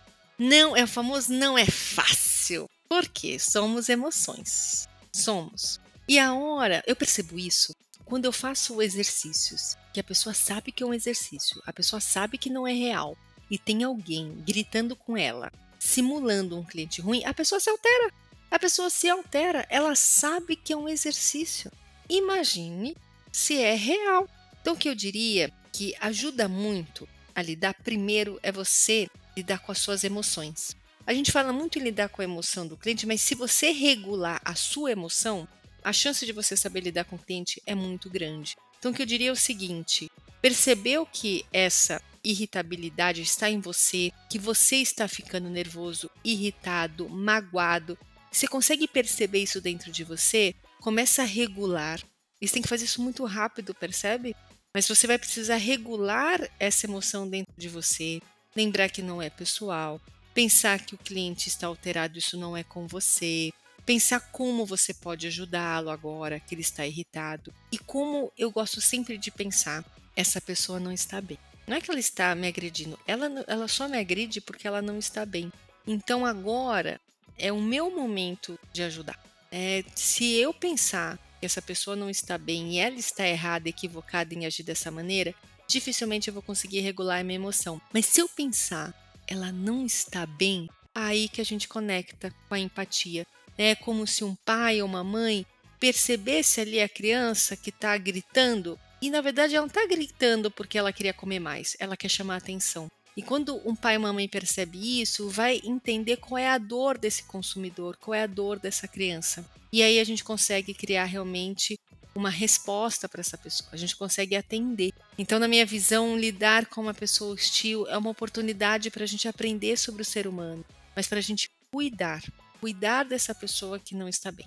não, 0.42 0.76
é 0.76 0.84
o 0.84 0.88
famoso 0.88 1.32
não 1.32 1.56
é 1.56 1.64
fácil. 1.66 2.68
Porque 2.88 3.38
somos 3.38 3.88
emoções. 3.88 4.88
Somos. 5.12 5.80
E 6.08 6.18
a 6.18 6.34
hora, 6.34 6.82
eu 6.86 6.96
percebo 6.96 7.38
isso 7.38 7.72
quando 8.04 8.26
eu 8.26 8.32
faço 8.32 8.82
exercícios, 8.82 9.76
que 9.94 10.00
a 10.00 10.04
pessoa 10.04 10.34
sabe 10.34 10.70
que 10.70 10.82
é 10.82 10.86
um 10.86 10.92
exercício, 10.92 11.62
a 11.64 11.72
pessoa 11.72 11.98
sabe 11.98 12.36
que 12.36 12.50
não 12.50 12.66
é 12.66 12.72
real 12.72 13.16
e 13.50 13.56
tem 13.56 13.84
alguém 13.84 14.34
gritando 14.46 14.94
com 14.94 15.16
ela, 15.16 15.50
simulando 15.78 16.58
um 16.58 16.64
cliente 16.64 17.00
ruim, 17.00 17.24
a 17.24 17.32
pessoa 17.32 17.58
se 17.58 17.70
altera. 17.70 18.12
A 18.50 18.58
pessoa 18.58 18.90
se 18.90 19.08
altera, 19.08 19.66
ela 19.70 19.94
sabe 19.94 20.56
que 20.56 20.74
é 20.74 20.76
um 20.76 20.88
exercício. 20.88 21.72
Imagine 22.06 22.94
se 23.32 23.58
é 23.58 23.74
real. 23.74 24.28
Então, 24.60 24.74
o 24.74 24.76
que 24.76 24.90
eu 24.90 24.94
diria 24.94 25.50
que 25.72 25.94
ajuda 25.98 26.48
muito 26.48 27.08
a 27.34 27.40
lidar 27.40 27.72
primeiro 27.82 28.38
é 28.42 28.52
você 28.52 29.08
lidar 29.36 29.58
com 29.58 29.72
as 29.72 29.78
suas 29.78 30.04
emoções. 30.04 30.76
A 31.06 31.12
gente 31.12 31.32
fala 31.32 31.52
muito 31.52 31.78
em 31.78 31.82
lidar 31.82 32.08
com 32.08 32.22
a 32.22 32.24
emoção 32.24 32.66
do 32.66 32.76
cliente, 32.76 33.06
mas 33.06 33.20
se 33.20 33.34
você 33.34 33.72
regular 33.72 34.40
a 34.44 34.54
sua 34.54 34.92
emoção, 34.92 35.48
a 35.82 35.92
chance 35.92 36.24
de 36.24 36.32
você 36.32 36.56
saber 36.56 36.80
lidar 36.80 37.04
com 37.04 37.16
o 37.16 37.18
cliente 37.18 37.60
é 37.66 37.74
muito 37.74 38.08
grande. 38.08 38.56
Então, 38.78 38.92
o 38.92 38.94
que 38.94 39.02
eu 39.02 39.06
diria 39.06 39.30
é 39.30 39.32
o 39.32 39.36
seguinte: 39.36 40.10
percebeu 40.40 41.04
que 41.04 41.44
essa 41.52 42.00
irritabilidade 42.24 43.20
está 43.20 43.50
em 43.50 43.60
você, 43.60 44.12
que 44.30 44.38
você 44.38 44.76
está 44.76 45.08
ficando 45.08 45.50
nervoso, 45.50 46.08
irritado, 46.24 47.08
magoado, 47.08 47.98
você 48.32 48.48
consegue 48.48 48.88
perceber 48.88 49.42
isso 49.42 49.60
dentro 49.60 49.92
de 49.92 50.02
você? 50.02 50.54
Começa 50.80 51.20
a 51.20 51.26
regular. 51.26 52.00
Você 52.40 52.54
tem 52.54 52.62
que 52.62 52.68
fazer 52.68 52.86
isso 52.86 53.02
muito 53.02 53.24
rápido, 53.26 53.74
percebe? 53.74 54.34
Mas 54.74 54.88
você 54.88 55.06
vai 55.06 55.18
precisar 55.18 55.56
regular 55.56 56.40
essa 56.58 56.86
emoção 56.86 57.28
dentro 57.28 57.52
de 57.58 57.68
você, 57.68 58.20
lembrar 58.54 58.88
que 58.90 59.02
não 59.02 59.20
é 59.20 59.30
pessoal, 59.30 60.00
pensar 60.34 60.80
que 60.80 60.94
o 60.94 60.98
cliente 60.98 61.48
está 61.48 61.66
alterado, 61.66 62.18
isso 62.18 62.36
não 62.36 62.56
é 62.56 62.62
com 62.62 62.86
você, 62.86 63.52
pensar 63.84 64.20
como 64.20 64.64
você 64.64 64.94
pode 64.94 65.26
ajudá-lo 65.26 65.90
agora 65.90 66.40
que 66.40 66.54
ele 66.54 66.62
está 66.62 66.86
irritado. 66.86 67.52
E 67.70 67.78
como 67.78 68.32
eu 68.36 68.50
gosto 68.50 68.80
sempre 68.80 69.18
de 69.18 69.30
pensar, 69.30 69.84
essa 70.16 70.40
pessoa 70.40 70.78
não 70.78 70.92
está 70.92 71.20
bem. 71.20 71.38
Não 71.66 71.76
é 71.76 71.80
que 71.80 71.90
ela 71.90 72.00
está 72.00 72.34
me 72.34 72.48
agredindo, 72.48 72.98
ela, 73.06 73.44
ela 73.46 73.68
só 73.68 73.88
me 73.88 73.98
agride 73.98 74.40
porque 74.40 74.66
ela 74.66 74.82
não 74.82 74.98
está 74.98 75.24
bem. 75.24 75.52
Então 75.86 76.26
agora 76.26 77.00
é 77.38 77.52
o 77.52 77.60
meu 77.60 77.90
momento 77.90 78.58
de 78.72 78.82
ajudar. 78.82 79.18
É, 79.50 79.84
se 79.94 80.34
eu 80.34 80.52
pensar 80.52 81.18
que 81.38 81.46
essa 81.46 81.60
pessoa 81.60 81.96
não 81.96 82.08
está 82.08 82.38
bem 82.38 82.72
e 82.72 82.78
ela 82.78 82.96
está 82.96 83.26
errada, 83.26 83.68
equivocada 83.68 84.34
em 84.34 84.46
agir 84.46 84.62
dessa 84.62 84.90
maneira, 84.90 85.34
dificilmente 85.72 86.28
eu 86.28 86.34
vou 86.34 86.42
conseguir 86.42 86.80
regular 86.80 87.20
a 87.20 87.24
minha 87.24 87.36
emoção. 87.36 87.80
Mas 87.92 88.06
se 88.06 88.20
eu 88.20 88.28
pensar, 88.28 88.94
ela 89.26 89.50
não 89.50 89.84
está 89.84 90.26
bem, 90.26 90.68
aí 90.94 91.28
que 91.28 91.40
a 91.40 91.44
gente 91.44 91.66
conecta 91.66 92.32
com 92.48 92.54
a 92.54 92.58
empatia. 92.58 93.26
É 93.56 93.74
como 93.74 94.06
se 94.06 94.24
um 94.24 94.34
pai 94.44 94.80
ou 94.80 94.88
uma 94.88 95.02
mãe 95.02 95.46
percebesse 95.80 96.60
ali 96.60 96.80
a 96.80 96.88
criança 96.88 97.56
que 97.56 97.70
está 97.70 97.96
gritando 97.98 98.78
e 99.02 99.10
na 99.10 99.20
verdade 99.20 99.56
ela 99.56 99.62
não 99.62 99.68
está 99.68 99.84
gritando 99.84 100.48
porque 100.48 100.78
ela 100.78 100.92
queria 100.92 101.12
comer 101.12 101.40
mais, 101.40 101.76
ela 101.80 101.96
quer 101.96 102.08
chamar 102.08 102.36
atenção. 102.36 102.88
E 103.16 103.22
quando 103.22 103.60
um 103.68 103.74
pai 103.74 103.94
e 103.94 103.98
uma 103.98 104.12
mãe 104.12 104.28
percebe 104.28 105.02
isso, 105.02 105.28
vai 105.28 105.60
entender 105.64 106.18
qual 106.18 106.38
é 106.38 106.48
a 106.48 106.56
dor 106.56 106.96
desse 106.96 107.24
consumidor, 107.24 107.96
qual 107.96 108.14
é 108.14 108.22
a 108.22 108.28
dor 108.28 108.60
dessa 108.60 108.86
criança. 108.86 109.44
E 109.72 109.82
aí 109.82 109.98
a 109.98 110.04
gente 110.04 110.22
consegue 110.22 110.72
criar 110.72 111.04
realmente 111.04 111.76
uma 112.14 112.30
resposta 112.30 113.08
para 113.08 113.20
essa 113.20 113.38
pessoa, 113.38 113.70
a 113.72 113.76
gente 113.76 113.96
consegue 113.96 114.36
atender. 114.36 114.92
Então, 115.18 115.38
na 115.38 115.48
minha 115.48 115.64
visão, 115.64 116.18
lidar 116.18 116.66
com 116.66 116.80
uma 116.80 116.94
pessoa 116.94 117.34
hostil 117.34 117.86
é 117.88 117.96
uma 117.96 118.10
oportunidade 118.10 118.90
para 118.90 119.04
a 119.04 119.06
gente 119.06 119.26
aprender 119.28 119.76
sobre 119.76 120.02
o 120.02 120.04
ser 120.04 120.26
humano, 120.26 120.64
mas 120.94 121.06
para 121.06 121.18
a 121.18 121.22
gente 121.22 121.48
cuidar, 121.70 122.22
cuidar 122.60 123.04
dessa 123.04 123.34
pessoa 123.34 123.78
que 123.78 123.94
não 123.94 124.08
está 124.08 124.30
bem. 124.30 124.46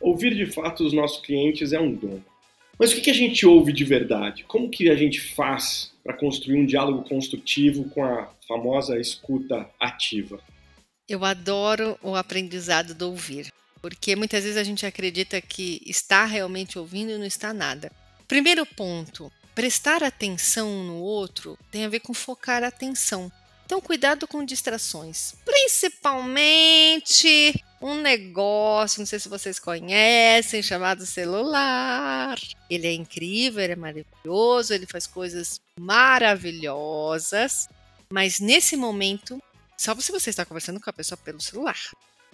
Ouvir 0.00 0.34
de 0.34 0.46
fato 0.46 0.84
os 0.84 0.92
nossos 0.92 1.24
clientes 1.24 1.72
é 1.72 1.80
um 1.80 1.94
dom. 1.94 2.20
Mas 2.78 2.92
o 2.92 3.00
que 3.00 3.10
a 3.10 3.14
gente 3.14 3.46
ouve 3.46 3.72
de 3.72 3.84
verdade? 3.84 4.44
Como 4.44 4.68
que 4.68 4.90
a 4.90 4.96
gente 4.96 5.20
faz 5.20 5.92
para 6.02 6.12
construir 6.12 6.60
um 6.60 6.66
diálogo 6.66 7.08
construtivo 7.08 7.88
com 7.90 8.04
a 8.04 8.28
famosa 8.46 8.98
escuta 8.98 9.70
ativa? 9.78 10.40
Eu 11.08 11.24
adoro 11.24 11.98
o 12.02 12.16
aprendizado 12.16 12.94
do 12.94 13.10
ouvir, 13.10 13.52
porque 13.84 14.16
muitas 14.16 14.42
vezes 14.42 14.56
a 14.56 14.64
gente 14.64 14.86
acredita 14.86 15.38
que 15.42 15.82
está 15.84 16.24
realmente 16.24 16.78
ouvindo 16.78 17.12
e 17.12 17.18
não 17.18 17.26
está 17.26 17.52
nada. 17.52 17.92
Primeiro 18.26 18.64
ponto, 18.64 19.30
prestar 19.54 20.02
atenção 20.02 20.84
no 20.84 20.96
outro 20.96 21.58
tem 21.70 21.84
a 21.84 21.90
ver 21.90 22.00
com 22.00 22.14
focar 22.14 22.64
a 22.64 22.68
atenção. 22.68 23.30
Então, 23.66 23.82
cuidado 23.82 24.26
com 24.26 24.42
distrações, 24.42 25.34
principalmente 25.44 27.62
um 27.78 27.96
negócio, 27.96 29.00
não 29.00 29.06
sei 29.06 29.18
se 29.18 29.28
vocês 29.28 29.58
conhecem, 29.58 30.62
chamado 30.62 31.04
celular. 31.04 32.38
Ele 32.70 32.86
é 32.86 32.92
incrível, 32.94 33.62
ele 33.62 33.74
é 33.74 33.76
maravilhoso, 33.76 34.72
ele 34.72 34.86
faz 34.86 35.06
coisas 35.06 35.60
maravilhosas, 35.78 37.68
mas 38.08 38.40
nesse 38.40 38.78
momento, 38.78 39.38
só 39.76 39.94
se 39.94 40.10
você 40.10 40.30
está 40.30 40.46
conversando 40.46 40.80
com 40.80 40.88
a 40.88 40.94
pessoa 40.94 41.18
pelo 41.18 41.38
celular. 41.38 41.76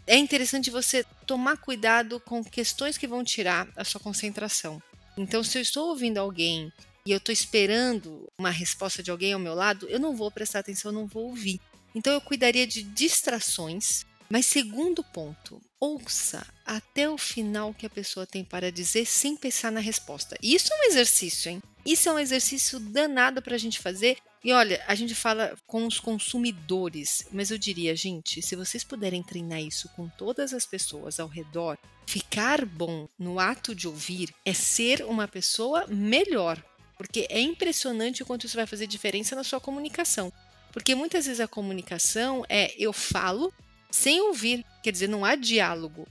É 0.06 0.16
interessante 0.16 0.70
você 0.70 1.04
tomar 1.26 1.56
cuidado 1.56 2.20
com 2.20 2.42
questões 2.42 2.98
que 2.98 3.06
vão 3.06 3.22
tirar 3.24 3.68
a 3.76 3.84
sua 3.84 4.00
concentração. 4.00 4.82
Então, 5.16 5.42
se 5.42 5.58
eu 5.58 5.62
estou 5.62 5.88
ouvindo 5.88 6.18
alguém 6.18 6.72
e 7.06 7.12
eu 7.12 7.18
estou 7.18 7.32
esperando 7.32 8.28
uma 8.38 8.50
resposta 8.50 9.02
de 9.02 9.10
alguém 9.10 9.32
ao 9.32 9.38
meu 9.38 9.54
lado, 9.54 9.88
eu 9.88 10.00
não 10.00 10.16
vou 10.16 10.30
prestar 10.30 10.60
atenção, 10.60 10.90
eu 10.90 10.98
não 10.98 11.06
vou 11.06 11.28
ouvir. 11.28 11.60
Então, 11.94 12.12
eu 12.12 12.20
cuidaria 12.20 12.66
de 12.66 12.82
distrações 12.82 14.04
mas 14.30 14.46
segundo 14.46 15.02
ponto, 15.02 15.60
ouça 15.80 16.46
até 16.64 17.10
o 17.10 17.18
final 17.18 17.74
que 17.74 17.84
a 17.84 17.90
pessoa 17.90 18.24
tem 18.24 18.44
para 18.44 18.70
dizer 18.70 19.04
sem 19.04 19.36
pensar 19.36 19.72
na 19.72 19.80
resposta. 19.80 20.38
Isso 20.40 20.72
é 20.72 20.76
um 20.76 20.84
exercício, 20.84 21.50
hein? 21.50 21.60
Isso 21.84 22.08
é 22.08 22.12
um 22.12 22.18
exercício 22.18 22.78
danado 22.78 23.42
para 23.42 23.56
a 23.56 23.58
gente 23.58 23.80
fazer. 23.80 24.18
E 24.42 24.53
olha, 24.53 24.83
a 24.87 24.94
gente 24.94 25.14
fala 25.14 25.55
com 25.66 25.87
os 25.87 26.00
consumidores, 26.00 27.26
mas 27.31 27.50
eu 27.50 27.59
diria, 27.59 27.94
gente, 27.94 28.40
se 28.40 28.57
vocês 28.57 28.83
puderem 28.83 29.22
treinar 29.22 29.61
isso 29.61 29.88
com 29.90 30.09
todas 30.09 30.55
as 30.55 30.64
pessoas 30.64 31.20
ao 31.20 31.29
redor, 31.29 31.76
ficar 32.07 32.64
bom 32.64 33.07
no 33.18 33.38
ato 33.38 33.74
de 33.74 33.87
ouvir 33.87 34.35
é 34.44 34.55
ser 34.55 35.05
uma 35.05 35.29
pessoa 35.29 35.87
melhor. 35.88 36.62
Porque 36.96 37.26
é 37.29 37.40
impressionante 37.40 38.22
o 38.22 38.26
quanto 38.26 38.46
isso 38.46 38.57
vai 38.57 38.66
fazer 38.66 38.87
diferença 38.87 39.37
na 39.37 39.44
sua 39.44 39.61
comunicação. 39.61 40.33
Porque 40.72 40.94
muitas 40.94 41.26
vezes 41.26 41.40
a 41.40 41.48
comunicação 41.48 42.44
é 42.48 42.74
eu 42.79 42.92
falo, 42.92 43.53
sem 43.90 44.20
ouvir. 44.22 44.64
Quer 44.83 44.92
dizer, 44.92 45.09
não 45.09 45.24
há 45.24 45.35
diálogo. 45.35 46.07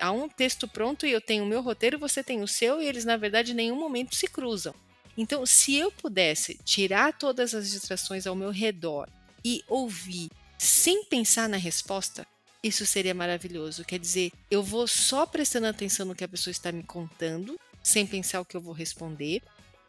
Há 0.00 0.10
um 0.12 0.28
texto 0.28 0.68
pronto 0.68 1.06
e 1.06 1.12
eu 1.12 1.20
tenho 1.20 1.44
o 1.44 1.46
meu 1.46 1.62
roteiro, 1.62 1.98
você 1.98 2.22
tem 2.22 2.42
o 2.42 2.48
seu, 2.48 2.80
e 2.80 2.86
eles, 2.86 3.04
na 3.04 3.16
verdade, 3.16 3.52
em 3.52 3.54
nenhum 3.54 3.76
momento 3.76 4.14
se 4.14 4.26
cruzam. 4.26 4.74
Então, 5.16 5.44
se 5.44 5.76
eu 5.76 5.90
pudesse 5.90 6.58
tirar 6.64 7.12
todas 7.12 7.54
as 7.54 7.70
distrações 7.70 8.26
ao 8.26 8.34
meu 8.34 8.50
redor 8.50 9.08
e 9.44 9.62
ouvir 9.68 10.30
sem 10.58 11.04
pensar 11.04 11.48
na 11.48 11.56
resposta, 11.56 12.26
isso 12.62 12.86
seria 12.86 13.14
maravilhoso. 13.14 13.84
Quer 13.84 13.98
dizer, 13.98 14.32
eu 14.50 14.62
vou 14.62 14.86
só 14.86 15.26
prestando 15.26 15.66
atenção 15.66 16.06
no 16.06 16.14
que 16.14 16.24
a 16.24 16.28
pessoa 16.28 16.52
está 16.52 16.70
me 16.72 16.82
contando, 16.82 17.58
sem 17.82 18.06
pensar 18.06 18.40
o 18.40 18.44
que 18.44 18.56
eu 18.56 18.60
vou 18.60 18.72
responder. 18.72 19.42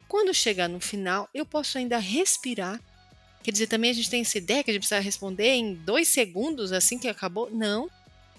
Quando 0.08 0.34
chegar 0.34 0.68
no 0.68 0.80
final, 0.80 1.30
eu 1.34 1.46
posso 1.46 1.78
ainda 1.78 1.98
respirar 1.98 2.82
Quer 3.44 3.52
dizer, 3.52 3.68
também 3.68 3.92
a 3.92 3.94
gente 3.94 4.10
tem 4.10 4.22
essa 4.22 4.38
ideia 4.38 4.64
que 4.64 4.72
a 4.72 4.74
gente 4.74 4.84
precisa 4.84 5.02
responder 5.02 5.50
em 5.50 5.74
dois 5.74 6.08
segundos 6.08 6.72
assim 6.72 6.98
que 6.98 7.10
acabou. 7.10 7.52
Não. 7.52 7.90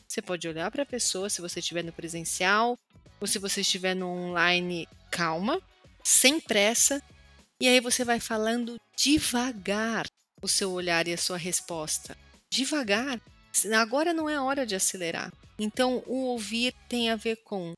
Você 0.09 0.23
pode 0.23 0.49
olhar 0.49 0.70
para 0.70 0.83
a 0.83 0.87
pessoa 0.87 1.29
se 1.29 1.42
você 1.42 1.61
estiver 1.61 1.85
no 1.85 1.92
presencial 1.92 2.79
ou 3.20 3.27
se 3.27 3.38
você 3.38 3.61
estiver 3.61 3.94
no 3.94 4.09
online, 4.09 4.88
calma, 5.11 5.61
sem 6.05 6.38
pressa, 6.38 7.03
e 7.61 7.67
aí 7.67 7.81
você 7.81 8.05
vai 8.05 8.21
falando 8.21 8.77
devagar 8.97 10.07
o 10.43 10.49
seu 10.49 10.71
olhar 10.71 11.09
e 11.09 11.14
a 11.14 11.19
sua 11.19 11.38
resposta. 11.38 12.17
Devagar. 12.51 13.21
Agora 13.81 14.12
não 14.12 14.29
é 14.29 14.38
hora 14.38 14.67
de 14.67 14.75
acelerar. 14.75 15.33
Então, 15.59 16.03
o 16.07 16.25
ouvir 16.27 16.75
tem 16.88 17.11
a 17.11 17.17
ver 17.17 17.37
com 17.37 17.73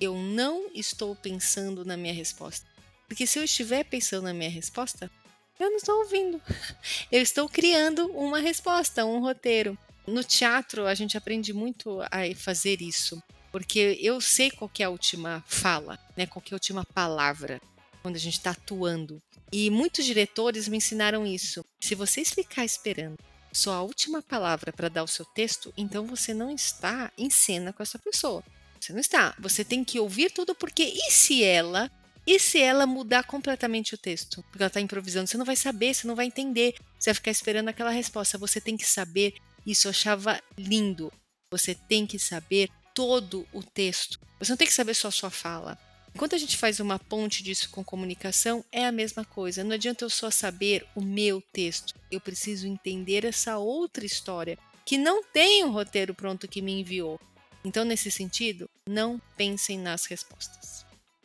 eu 0.00 0.16
não 0.16 0.70
estou 0.74 1.16
pensando 1.16 1.84
na 1.84 1.96
minha 1.96 2.14
resposta. 2.14 2.66
Porque 3.08 3.26
se 3.26 3.38
eu 3.38 3.44
estiver 3.44 3.84
pensando 3.84 4.24
na 4.24 4.34
minha 4.34 4.50
resposta, 4.50 5.10
eu 5.58 5.70
não 5.70 5.76
estou 5.76 5.98
ouvindo. 5.98 6.40
Eu 7.10 7.20
estou 7.20 7.48
criando 7.48 8.06
uma 8.12 8.40
resposta, 8.40 9.04
um 9.04 9.20
roteiro. 9.20 9.78
No 10.06 10.24
teatro, 10.24 10.86
a 10.86 10.94
gente 10.94 11.16
aprende 11.16 11.52
muito 11.52 12.00
a 12.02 12.34
fazer 12.34 12.80
isso, 12.82 13.22
porque 13.52 13.98
eu 14.00 14.20
sei 14.20 14.50
qual 14.50 14.70
é 14.78 14.82
a 14.82 14.90
última 14.90 15.44
fala, 15.46 15.98
né? 16.16 16.26
qual 16.26 16.42
é 16.44 16.54
a 16.54 16.56
última 16.56 16.84
palavra 16.84 17.60
quando 18.02 18.16
a 18.16 18.18
gente 18.18 18.38
está 18.38 18.50
atuando. 18.50 19.22
E 19.50 19.70
muitos 19.70 20.04
diretores 20.04 20.68
me 20.68 20.78
ensinaram 20.78 21.26
isso. 21.26 21.64
Se 21.80 21.94
você 21.94 22.24
ficar 22.24 22.64
esperando 22.64 23.16
só 23.52 23.74
a 23.74 23.82
última 23.82 24.22
palavra 24.22 24.72
para 24.72 24.88
dar 24.88 25.04
o 25.04 25.08
seu 25.08 25.24
texto, 25.24 25.72
então 25.76 26.06
você 26.06 26.34
não 26.34 26.50
está 26.50 27.12
em 27.16 27.30
cena 27.30 27.72
com 27.72 27.82
essa 27.82 27.98
pessoa. 27.98 28.42
Você 28.80 28.92
não 28.92 29.00
está. 29.00 29.34
Você 29.38 29.64
tem 29.64 29.84
que 29.84 30.00
ouvir 30.00 30.32
tudo, 30.32 30.54
porque 30.54 30.82
e 30.82 31.10
se 31.10 31.44
ela 31.44 31.90
e 32.26 32.38
se 32.38 32.58
ela 32.60 32.86
mudar 32.86 33.24
completamente 33.24 33.94
o 33.94 33.98
texto? 33.98 34.42
Porque 34.44 34.62
ela 34.62 34.68
está 34.68 34.80
improvisando, 34.80 35.26
você 35.26 35.36
não 35.36 35.44
vai 35.44 35.56
saber, 35.56 35.94
você 35.94 36.06
não 36.06 36.14
vai 36.14 36.26
entender, 36.26 36.74
você 36.98 37.10
vai 37.10 37.14
ficar 37.14 37.30
esperando 37.30 37.68
aquela 37.68 37.90
resposta. 37.90 38.38
Você 38.38 38.60
tem 38.60 38.76
que 38.76 38.86
saber. 38.86 39.34
Isso 39.66 39.86
eu 39.86 39.90
achava 39.90 40.40
lindo. 40.56 41.12
Você 41.50 41.74
tem 41.74 42.06
que 42.06 42.18
saber 42.18 42.70
todo 42.94 43.46
o 43.52 43.62
texto. 43.62 44.18
Você 44.38 44.50
não 44.52 44.56
tem 44.56 44.66
que 44.66 44.74
saber 44.74 44.94
só 44.94 45.08
a 45.08 45.12
sua 45.12 45.30
fala. 45.30 45.78
Enquanto 46.14 46.34
a 46.34 46.38
gente 46.38 46.56
faz 46.56 46.78
uma 46.78 46.98
ponte 46.98 47.42
disso 47.42 47.70
com 47.70 47.82
comunicação, 47.82 48.64
é 48.70 48.84
a 48.84 48.92
mesma 48.92 49.24
coisa. 49.24 49.64
Não 49.64 49.72
adianta 49.72 50.04
eu 50.04 50.10
só 50.10 50.30
saber 50.30 50.86
o 50.94 51.00
meu 51.00 51.42
texto. 51.52 51.94
Eu 52.10 52.20
preciso 52.20 52.66
entender 52.66 53.24
essa 53.24 53.58
outra 53.58 54.04
história 54.04 54.58
que 54.84 54.98
não 54.98 55.22
tem 55.22 55.64
um 55.64 55.72
roteiro 55.72 56.14
pronto 56.14 56.48
que 56.48 56.60
me 56.60 56.80
enviou. 56.80 57.18
Então, 57.64 57.84
nesse 57.84 58.10
sentido, 58.10 58.68
não 58.86 59.20
pensem 59.36 59.78
nas 59.78 60.04
respostas. 60.04 60.84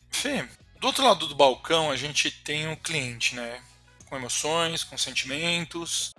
Fê, 0.10 0.47
do 0.80 0.88
outro 0.88 1.04
lado 1.04 1.28
do 1.28 1.36
balcão, 1.36 1.91
a 1.91 1.97
gente 1.97 2.30
tem 2.32 2.67
um 2.67 2.76
cliente, 2.76 3.36
né? 3.36 3.62
Com 4.06 4.15
emoções, 4.15 4.84
com 4.84 4.97
sentimentos. 4.97 6.13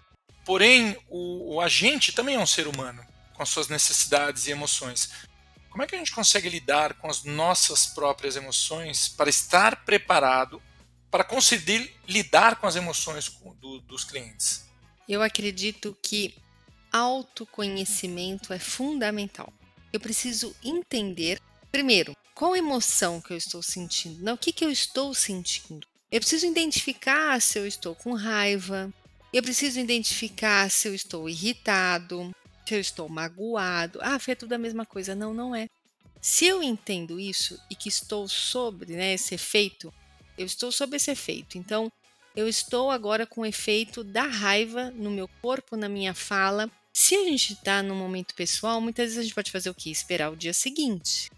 Porém, 0.45 0.97
o, 1.09 1.55
o 1.55 1.61
agente 1.61 2.13
também 2.13 2.35
é 2.35 2.39
um 2.39 2.47
ser 2.47 2.67
humano, 2.67 3.05
com 3.35 3.43
as 3.43 3.49
suas 3.49 3.69
necessidades 3.69 4.47
e 4.47 4.51
emoções. 4.51 5.11
Como 5.79 5.85
é 5.85 5.87
que 5.87 5.95
a 5.95 5.99
gente 5.99 6.11
consegue 6.11 6.49
lidar 6.49 6.95
com 6.95 7.09
as 7.09 7.23
nossas 7.23 7.87
próprias 7.87 8.35
emoções 8.35 9.09
para 9.09 9.31
estar 9.31 9.85
preparado 9.85 10.61
para 11.09 11.23
conseguir 11.23 11.95
lidar 12.05 12.57
com 12.57 12.67
as 12.67 12.75
emoções 12.75 13.29
do, 13.61 13.79
dos 13.83 14.03
clientes? 14.03 14.65
Eu 15.09 15.23
acredito 15.23 15.97
que 16.03 16.35
autoconhecimento 16.91 18.53
é 18.53 18.59
fundamental. 18.59 19.53
Eu 19.93 20.01
preciso 20.01 20.53
entender, 20.65 21.41
primeiro, 21.71 22.13
qual 22.35 22.57
emoção 22.57 23.21
que 23.21 23.33
eu 23.33 23.37
estou 23.37 23.63
sentindo, 23.63 24.21
não 24.21 24.35
o 24.35 24.39
que, 24.39 24.53
que 24.53 24.65
eu 24.65 24.73
estou 24.73 25.15
sentindo. 25.15 25.87
Eu 26.11 26.19
preciso 26.19 26.45
identificar 26.45 27.41
se 27.41 27.57
eu 27.57 27.65
estou 27.65 27.95
com 27.95 28.15
raiva, 28.15 28.93
eu 29.33 29.45
preciso 29.45 29.79
identificar 29.79 30.69
se 30.73 30.89
eu 30.89 30.95
estou 30.95 31.29
irritado, 31.29 32.35
eu 32.75 32.81
estou 32.81 33.09
magoado. 33.09 33.99
Ah, 34.03 34.19
foi 34.19 34.35
tudo 34.35 34.53
a 34.53 34.59
mesma 34.59 34.85
coisa. 34.85 35.15
Não, 35.15 35.33
não 35.33 35.55
é. 35.55 35.69
Se 36.21 36.47
eu 36.47 36.63
entendo 36.63 37.21
isso 37.21 37.59
e 37.71 37.75
que 37.75 37.89
estou 37.89 38.29
sobre 38.29 38.95
né, 38.95 39.15
esse 39.15 39.35
efeito, 39.35 39.93
eu 40.37 40.47
estou 40.47 40.73
sob 40.73 40.97
esse 40.97 41.11
efeito. 41.11 41.57
Então, 41.57 41.91
eu 42.35 42.49
estou 42.49 42.91
agora 42.91 43.27
com 43.27 43.43
o 43.43 43.47
efeito 43.47 44.03
da 44.03 44.23
raiva 44.23 44.91
no 44.91 45.11
meu 45.11 45.29
corpo, 45.41 45.77
na 45.77 45.89
minha 45.89 46.15
fala. 46.15 46.71
Se 46.93 47.15
a 47.15 47.25
gente 47.25 47.53
está 47.53 47.83
no 47.83 47.95
momento 47.95 48.35
pessoal, 48.35 48.81
muitas 48.81 49.07
vezes 49.07 49.19
a 49.19 49.23
gente 49.23 49.35
pode 49.35 49.53
fazer 49.53 49.71
o 49.71 49.75
quê? 49.75 49.91
Esperar 49.91 50.31
o 50.31 50.37
dia 50.37 50.53
seguinte. 50.53 51.31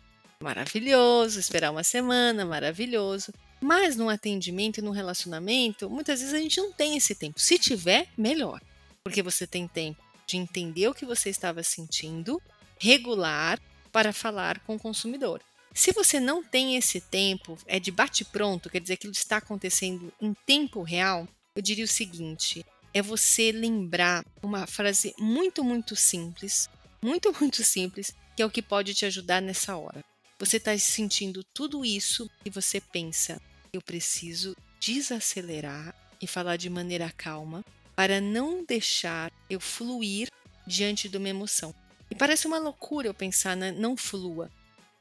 Maravilhoso, 0.42 1.38
esperar 1.38 1.70
uma 1.70 1.84
semana, 1.84 2.46
maravilhoso. 2.46 3.32
Mas 3.60 3.96
no 3.96 4.08
atendimento 4.08 4.78
e 4.78 4.82
no 4.82 4.90
relacionamento, 4.90 5.90
muitas 5.90 6.20
vezes 6.20 6.34
a 6.34 6.38
gente 6.38 6.58
não 6.58 6.72
tem 6.72 6.96
esse 6.96 7.14
tempo. 7.14 7.38
Se 7.38 7.58
tiver, 7.58 8.08
melhor. 8.16 8.60
Porque 9.04 9.22
você 9.22 9.46
tem 9.46 9.68
tempo 9.68 10.09
de 10.30 10.36
entender 10.36 10.88
o 10.88 10.94
que 10.94 11.04
você 11.04 11.28
estava 11.28 11.62
sentindo, 11.62 12.40
regular 12.78 13.60
para 13.90 14.12
falar 14.12 14.60
com 14.60 14.76
o 14.76 14.78
consumidor. 14.78 15.42
Se 15.74 15.92
você 15.92 16.18
não 16.18 16.42
tem 16.42 16.76
esse 16.76 17.00
tempo, 17.00 17.58
é 17.66 17.78
de 17.78 17.90
bate-pronto, 17.90 18.70
quer 18.70 18.80
dizer, 18.80 18.94
aquilo 18.94 19.12
está 19.12 19.36
acontecendo 19.36 20.12
em 20.20 20.34
tempo 20.46 20.82
real, 20.82 21.28
eu 21.54 21.62
diria 21.62 21.84
o 21.84 21.88
seguinte: 21.88 22.64
é 22.94 23.02
você 23.02 23.52
lembrar 23.52 24.24
uma 24.42 24.66
frase 24.66 25.14
muito, 25.18 25.62
muito 25.64 25.94
simples, 25.96 26.68
muito, 27.02 27.32
muito 27.40 27.62
simples, 27.64 28.14
que 28.36 28.42
é 28.42 28.46
o 28.46 28.50
que 28.50 28.62
pode 28.62 28.94
te 28.94 29.04
ajudar 29.04 29.40
nessa 29.40 29.76
hora. 29.76 30.04
Você 30.38 30.56
está 30.56 30.76
sentindo 30.78 31.44
tudo 31.44 31.84
isso 31.84 32.28
e 32.44 32.50
você 32.50 32.80
pensa: 32.80 33.40
eu 33.72 33.82
preciso 33.82 34.56
desacelerar 34.80 35.94
e 36.20 36.26
falar 36.26 36.56
de 36.56 36.70
maneira 36.70 37.10
calma 37.10 37.64
para 38.00 38.18
não 38.18 38.64
deixar 38.64 39.30
eu 39.50 39.60
fluir 39.60 40.30
diante 40.66 41.06
de 41.06 41.18
uma 41.18 41.28
emoção. 41.28 41.74
E 42.10 42.14
parece 42.14 42.46
uma 42.46 42.58
loucura 42.58 43.06
eu 43.06 43.12
pensar 43.12 43.54
na 43.54 43.70
não 43.70 43.94
flua. 43.94 44.50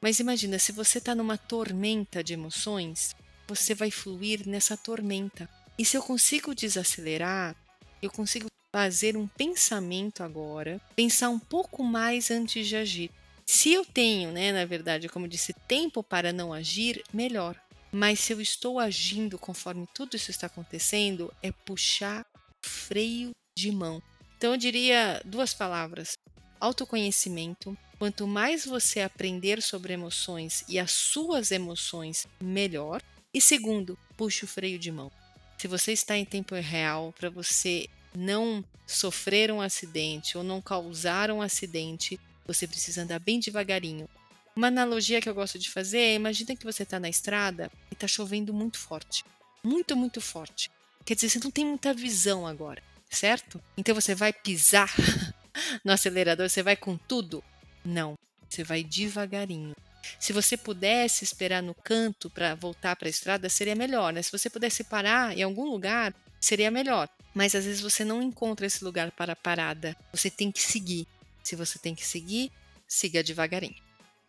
Mas 0.02 0.20
imagina, 0.20 0.60
se 0.60 0.74
você 0.74 0.98
está 0.98 1.16
numa 1.16 1.38
tormenta 1.38 2.22
de 2.22 2.34
emoções, 2.34 3.16
você 3.48 3.74
vai 3.74 3.90
fluir 3.90 4.46
nessa 4.46 4.76
tormenta. 4.76 5.50
E 5.78 5.86
se 5.86 5.96
eu 5.96 6.04
consigo 6.04 6.54
desacelerar, 6.54 7.56
eu 8.02 8.12
consigo 8.12 8.48
fazer 8.70 9.16
um 9.16 9.28
pensamento 9.28 10.22
agora, 10.22 10.82
pensar 10.94 11.30
um 11.30 11.40
pouco 11.40 11.82
mais 11.86 12.30
antes 12.30 12.68
de 12.68 12.76
agir. 12.76 13.12
Se 13.46 13.72
eu 13.72 13.86
tenho, 13.86 14.34
né, 14.34 14.52
na 14.52 14.66
verdade, 14.66 15.08
como 15.08 15.26
disse, 15.26 15.54
tempo 15.70 16.04
para 16.04 16.34
não 16.34 16.52
agir, 16.52 17.02
melhor. 17.14 17.56
Mas 17.94 18.20
se 18.20 18.34
eu 18.34 18.42
estou 18.42 18.78
agindo 18.78 19.40
conforme 19.40 19.88
tudo 19.94 20.18
isso 20.18 20.30
está 20.30 20.48
acontecendo, 20.48 21.34
é 21.42 21.50
puxar 21.50 22.26
freio 22.64 23.32
de 23.58 23.72
mão. 23.72 24.02
Então 24.38 24.54
eu 24.54 24.58
diria 24.58 25.22
duas 25.26 25.54
palavras: 25.54 26.14
autoconhecimento. 26.60 27.78
Quanto 27.98 28.26
mais 28.26 28.66
você 28.66 29.02
aprender 29.02 29.62
sobre 29.62 29.92
emoções 29.92 30.64
e 30.70 30.80
as 30.80 30.92
suas 30.92 31.52
emoções, 31.52 32.26
melhor. 32.40 33.02
E 33.34 33.42
segundo, 33.42 34.00
puxe 34.16 34.46
o 34.46 34.48
freio 34.48 34.80
de 34.80 34.90
mão. 34.90 35.12
Se 35.58 35.68
você 35.68 35.92
está 35.92 36.18
em 36.18 36.24
tempo 36.24 36.56
real, 36.56 37.14
para 37.20 37.30
você 37.30 37.90
não 38.16 38.64
sofrer 38.88 39.52
um 39.52 39.60
acidente 39.60 40.38
ou 40.38 40.44
não 40.44 40.62
causar 40.62 41.30
um 41.30 41.42
acidente, 41.42 42.18
você 42.46 42.66
precisa 42.66 43.04
andar 43.04 43.20
bem 43.20 43.40
devagarinho. 43.40 44.08
Uma 44.56 44.68
analogia 44.68 45.22
que 45.22 45.30
eu 45.30 45.36
gosto 45.36 45.60
de 45.60 45.70
fazer 45.70 46.00
é: 46.00 46.16
imagina 46.16 46.56
que 46.56 46.66
você 46.66 46.84
está 46.84 47.00
na 47.00 47.10
estrada 47.10 47.72
e 47.92 47.94
está 47.94 48.08
chovendo 48.08 48.54
muito 48.54 48.78
forte. 48.78 49.24
Muito, 49.64 49.96
muito 49.96 50.22
forte. 50.22 50.72
Quer 51.06 51.16
dizer, 51.16 51.30
você 51.30 51.40
não 51.40 51.52
tem 51.52 51.66
muita 51.66 51.94
visão 51.94 52.46
agora, 52.46 52.82
certo? 53.10 53.62
Então 53.78 53.96
você 53.96 54.14
vai 54.14 54.32
pisar 54.32 54.94
no 55.84 55.92
acelerador, 55.92 56.50
você 56.50 56.62
vai 56.62 56.76
com 56.76 56.98
tudo? 56.98 57.44
Não, 57.84 58.14
você 58.48 58.64
vai 58.64 58.84
devagarinho. 58.84 59.76
Se 60.20 60.34
você 60.34 60.56
pudesse 60.56 61.24
esperar 61.24 61.62
no 61.62 61.74
canto 61.74 62.30
para 62.30 62.56
voltar 62.56 62.96
para 62.96 63.08
a 63.08 63.10
estrada, 63.10 63.50
seria 63.50 63.76
melhor, 63.76 64.14
né? 64.14 64.22
Se 64.22 64.32
você 64.32 64.50
pudesse 64.50 64.84
parar 64.84 65.38
em 65.38 65.44
algum 65.44 65.70
lugar, 65.70 66.14
seria 66.40 66.72
melhor. 66.72 67.10
Mas 67.34 67.54
às 67.54 67.66
vezes 67.66 67.82
você 67.82 68.04
não 68.04 68.22
encontra 68.22 68.66
esse 68.66 68.84
lugar 68.84 69.12
para 69.12 69.36
parada. 69.36 69.96
Você 70.12 70.30
tem 70.30 70.52
que 70.52 70.62
seguir. 70.62 71.08
Se 71.44 71.56
você 71.56 71.78
tem 71.78 71.94
que 71.94 72.06
seguir, 72.06 72.52
siga 72.88 73.24
devagarinho. 73.24 73.76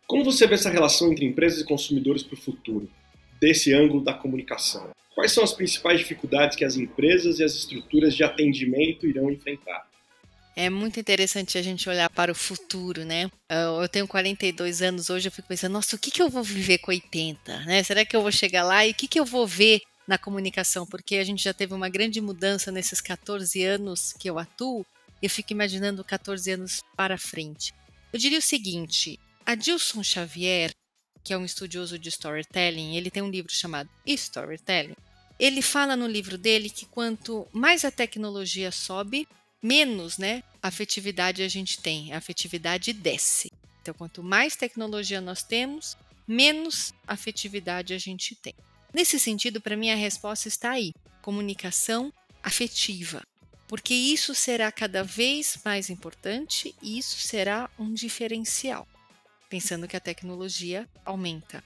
Como 0.07 0.23
você 0.23 0.45
vê 0.45 0.55
essa 0.55 0.69
relação 0.69 1.11
entre 1.11 1.25
empresas 1.25 1.61
e 1.61 1.65
consumidores 1.65 2.23
para 2.23 2.35
o 2.35 2.41
futuro, 2.41 2.89
desse 3.41 3.73
ângulo 3.73 4.03
da 4.03 4.13
comunicação? 4.13 4.91
Quais 5.15 5.31
são 5.31 5.43
as 5.43 5.53
principais 5.53 5.99
dificuldades 5.99 6.55
que 6.55 6.63
as 6.63 6.75
empresas 6.75 7.39
e 7.39 7.43
as 7.43 7.53
estruturas 7.53 8.15
de 8.15 8.23
atendimento 8.23 9.07
irão 9.07 9.31
enfrentar? 9.31 9.89
É 10.55 10.69
muito 10.69 10.99
interessante 10.99 11.57
a 11.57 11.61
gente 11.61 11.89
olhar 11.89 12.09
para 12.09 12.31
o 12.31 12.35
futuro, 12.35 13.03
né? 13.03 13.31
Eu 13.49 13.87
tenho 13.87 14.07
42 14.07 14.81
anos 14.81 15.09
hoje, 15.09 15.27
eu 15.27 15.31
fico 15.31 15.47
pensando, 15.47 15.73
nossa, 15.73 15.95
o 15.95 15.99
que, 15.99 16.11
que 16.11 16.21
eu 16.21 16.29
vou 16.29 16.43
viver 16.43 16.77
com 16.77 16.91
80? 16.91 17.65
Né? 17.65 17.83
Será 17.83 18.05
que 18.05 18.15
eu 18.15 18.21
vou 18.21 18.31
chegar 18.31 18.63
lá 18.63 18.85
e 18.85 18.91
o 18.91 18.93
que, 18.93 19.07
que 19.07 19.19
eu 19.19 19.25
vou 19.25 19.47
ver 19.47 19.81
na 20.07 20.17
comunicação? 20.17 20.85
Porque 20.85 21.15
a 21.15 21.23
gente 21.23 21.43
já 21.43 21.53
teve 21.53 21.73
uma 21.73 21.89
grande 21.89 22.19
mudança 22.19 22.71
nesses 22.71 22.99
14 22.99 23.63
anos 23.63 24.13
que 24.13 24.29
eu 24.29 24.37
atuo, 24.37 24.85
eu 25.21 25.29
fico 25.29 25.53
imaginando 25.53 26.03
14 26.03 26.51
anos 26.51 26.81
para 26.97 27.17
frente. 27.17 27.73
Eu 28.11 28.19
diria 28.19 28.39
o 28.39 28.41
seguinte: 28.41 29.17
Adilson 29.45 30.03
Xavier, 30.03 30.71
que 31.23 31.33
é 31.33 31.37
um 31.37 31.45
estudioso 31.45 31.99
de 31.99 32.09
storytelling, 32.09 32.95
ele 32.95 33.11
tem 33.11 33.21
um 33.21 33.29
livro 33.29 33.51
chamado 33.53 33.89
Storytelling. 34.05 34.95
Ele 35.39 35.61
fala 35.61 35.95
no 35.95 36.07
livro 36.07 36.37
dele 36.37 36.69
que 36.69 36.85
quanto 36.85 37.47
mais 37.51 37.83
a 37.83 37.91
tecnologia 37.91 38.71
sobe, 38.71 39.27
menos, 39.61 40.17
né, 40.17 40.43
afetividade 40.61 41.41
a 41.41 41.47
gente 41.47 41.79
tem. 41.79 42.13
A 42.13 42.17
afetividade 42.17 42.93
desce. 42.93 43.51
Então, 43.81 43.93
quanto 43.93 44.21
mais 44.21 44.55
tecnologia 44.55 45.19
nós 45.19 45.41
temos, 45.43 45.97
menos 46.27 46.93
afetividade 47.07 47.93
a 47.93 47.97
gente 47.97 48.35
tem. 48.35 48.53
Nesse 48.93 49.19
sentido, 49.19 49.59
para 49.59 49.77
mim 49.77 49.89
a 49.89 49.95
resposta 49.95 50.47
está 50.47 50.71
aí: 50.71 50.93
comunicação 51.21 52.13
afetiva. 52.43 53.23
Porque 53.67 53.93
isso 53.93 54.35
será 54.35 54.71
cada 54.71 55.01
vez 55.01 55.57
mais 55.63 55.89
importante 55.89 56.75
e 56.81 56.99
isso 56.99 57.17
será 57.19 57.69
um 57.79 57.93
diferencial 57.93 58.87
pensando 59.51 59.85
que 59.85 59.97
a 59.97 59.99
tecnologia 59.99 60.87
aumenta. 61.03 61.61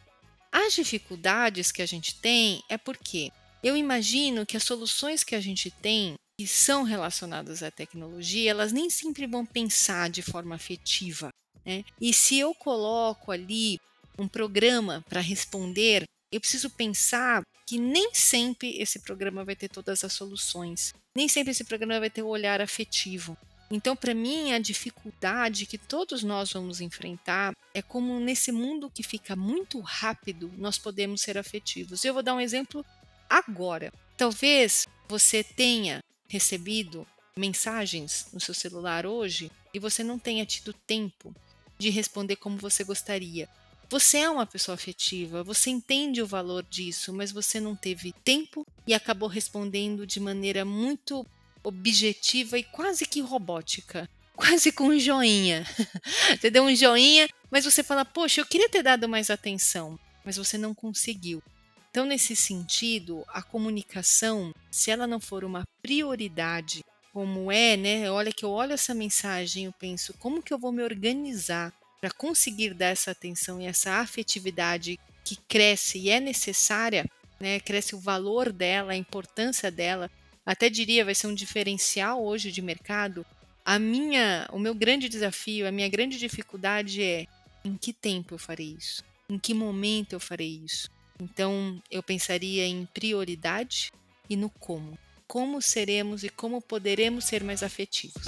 As 0.52 0.74
dificuldades 0.74 1.72
que 1.72 1.84
a 1.84 1.86
gente 1.86 2.16
tem 2.16 2.64
é 2.68 2.80
porque 2.80 3.32
eu 3.64 3.78
imagino 3.78 4.46
que 4.46 4.58
as 4.58 4.64
soluções 4.64 5.24
que 5.24 5.36
a 5.36 5.40
gente 5.40 5.70
tem 5.70 6.16
que 6.38 6.48
são 6.48 6.84
relacionadas 6.84 7.62
à 7.62 7.70
tecnologia, 7.70 8.50
elas 8.50 8.74
nem 8.74 8.90
sempre 8.90 9.28
vão 9.28 9.46
pensar 9.46 10.10
de 10.10 10.24
forma 10.24 10.56
afetiva. 10.56 11.30
Né? 11.64 11.86
E 12.02 12.12
se 12.12 12.40
eu 12.40 12.56
coloco 12.56 13.32
ali 13.32 13.80
um 14.18 14.28
programa 14.28 15.04
para 15.08 15.22
responder, 15.22 16.04
eu 16.32 16.40
preciso 16.40 16.70
pensar 16.72 17.44
que 17.68 17.78
nem 17.78 18.14
sempre 18.14 18.82
esse 18.82 19.00
programa 19.00 19.46
vai 19.46 19.56
ter 19.56 19.70
todas 19.70 20.04
as 20.04 20.14
soluções. 20.14 20.94
Nem 21.16 21.28
sempre 21.28 21.52
esse 21.52 21.64
programa 21.64 22.00
vai 22.00 22.10
ter 22.10 22.24
o 22.24 22.28
olhar 22.28 22.60
afetivo. 22.62 23.38
Então, 23.70 23.96
para 23.96 24.14
mim, 24.14 24.54
a 24.54 24.60
dificuldade 24.60 25.66
que 25.66 25.78
todos 25.78 26.24
nós 26.24 26.52
vamos 26.54 26.82
enfrentar 26.82 27.54
é 27.74 27.82
como 27.82 28.20
nesse 28.20 28.52
mundo 28.52 28.90
que 28.90 29.02
fica 29.02 29.36
muito 29.36 29.80
rápido, 29.80 30.54
nós 30.58 30.78
podemos 30.78 31.22
ser 31.22 31.38
afetivos. 31.38 32.06
Eu 32.06 32.14
vou 32.14 32.24
dar 32.24 32.36
um 32.36 32.40
exemplo 32.40 32.86
agora. 33.30 33.92
Talvez 34.16 34.88
você 35.08 35.44
tenha 35.44 36.00
recebido 36.28 37.08
mensagens 37.36 38.28
no 38.32 38.40
seu 38.40 38.54
celular 38.54 39.06
hoje 39.06 39.52
e 39.74 39.80
você 39.80 40.04
não 40.04 40.18
tenha 40.18 40.46
tido 40.46 40.72
tempo 40.72 41.36
de 41.78 41.90
responder 41.90 42.38
como 42.38 42.58
você 42.58 42.84
gostaria. 42.84 43.50
Você 43.90 44.20
é 44.20 44.30
uma 44.30 44.46
pessoa 44.46 44.74
afetiva, 44.74 45.44
você 45.44 45.70
entende 45.70 46.22
o 46.22 46.26
valor 46.28 46.64
disso, 46.64 47.14
mas 47.14 47.32
você 47.32 47.60
não 47.60 47.76
teve 47.76 48.12
tempo 48.24 48.66
e 48.88 48.94
acabou 48.94 49.30
respondendo 49.30 50.08
de 50.08 50.20
maneira 50.20 50.66
muito 50.66 51.26
objetiva 51.66 52.58
e 52.58 52.64
quase 52.64 53.06
que 53.06 53.20
robótica. 53.22 54.10
Quase 54.36 54.70
com 54.70 54.90
um 54.90 55.00
joinha. 55.00 55.66
você 56.38 56.50
deu 56.52 56.64
um 56.64 56.76
joinha, 56.76 57.26
mas 57.50 57.64
você 57.64 57.82
fala, 57.82 58.04
poxa, 58.04 58.42
eu 58.42 58.46
queria 58.46 58.68
ter 58.68 58.84
dado 58.84 59.08
mais 59.08 59.30
atenção, 59.30 59.98
mas 60.26 60.36
você 60.36 60.58
não 60.58 60.76
conseguiu. 60.76 61.42
Então, 61.90 62.06
nesse 62.06 62.36
sentido, 62.36 63.24
a 63.30 63.42
comunicação, 63.42 64.54
se 64.70 64.92
ela 64.92 65.08
não 65.08 65.22
for 65.22 65.46
uma 65.46 65.64
prioridade, 65.82 66.84
como 67.14 67.50
é, 67.50 67.78
né? 67.78 68.12
Olha 68.12 68.34
que 68.34 68.44
eu 68.44 68.52
olho 68.52 68.74
essa 68.74 68.94
mensagem, 68.94 69.64
eu 69.64 69.72
penso, 69.72 70.14
como 70.20 70.44
que 70.44 70.54
eu 70.54 70.60
vou 70.60 70.74
me 70.74 70.84
organizar 70.84 71.74
para 72.02 72.12
conseguir 72.12 72.74
dar 72.74 72.88
essa 72.88 73.12
atenção 73.12 73.62
e 73.62 73.66
essa 73.66 74.02
afetividade 74.02 75.00
que 75.24 75.38
cresce 75.48 75.98
e 75.98 76.10
é 76.10 76.20
necessária, 76.20 77.10
né? 77.40 77.62
Cresce 77.62 77.96
o 77.96 78.00
valor 78.00 78.52
dela, 78.52 78.92
a 78.92 78.98
importância 78.98 79.72
dela. 79.72 80.12
Até 80.46 80.70
diria, 80.70 81.04
vai 81.04 81.16
ser 81.16 81.28
um 81.28 81.34
diferencial 81.34 82.24
hoje 82.24 82.52
de 82.52 82.62
mercado. 82.62 83.26
A 83.66 83.80
minha, 83.80 84.48
o 84.52 84.60
meu 84.60 84.76
grande 84.76 85.10
desafio, 85.10 85.68
a 85.68 85.72
minha 85.72 85.90
grande 85.90 86.20
dificuldade 86.20 87.02
é 87.02 87.26
em 87.64 87.76
que 87.76 87.92
tempo 87.92 88.36
eu 88.36 88.38
farei 88.38 88.76
isso? 88.78 89.04
Em 89.28 89.40
que 89.40 89.56
momento 89.56 90.14
eu 90.14 90.20
farei 90.20 90.62
isso? 90.64 90.88
Então, 91.20 91.82
eu 91.90 92.04
pensaria 92.04 92.68
em 92.68 92.86
prioridade 92.86 93.92
e 94.30 94.36
no 94.36 94.50
como. 94.50 94.98
Como 95.28 95.60
seremos 95.62 96.24
e 96.24 96.30
como 96.30 96.62
poderemos 96.62 97.26
ser 97.26 97.44
mais 97.44 97.64
afetivos. 97.64 98.26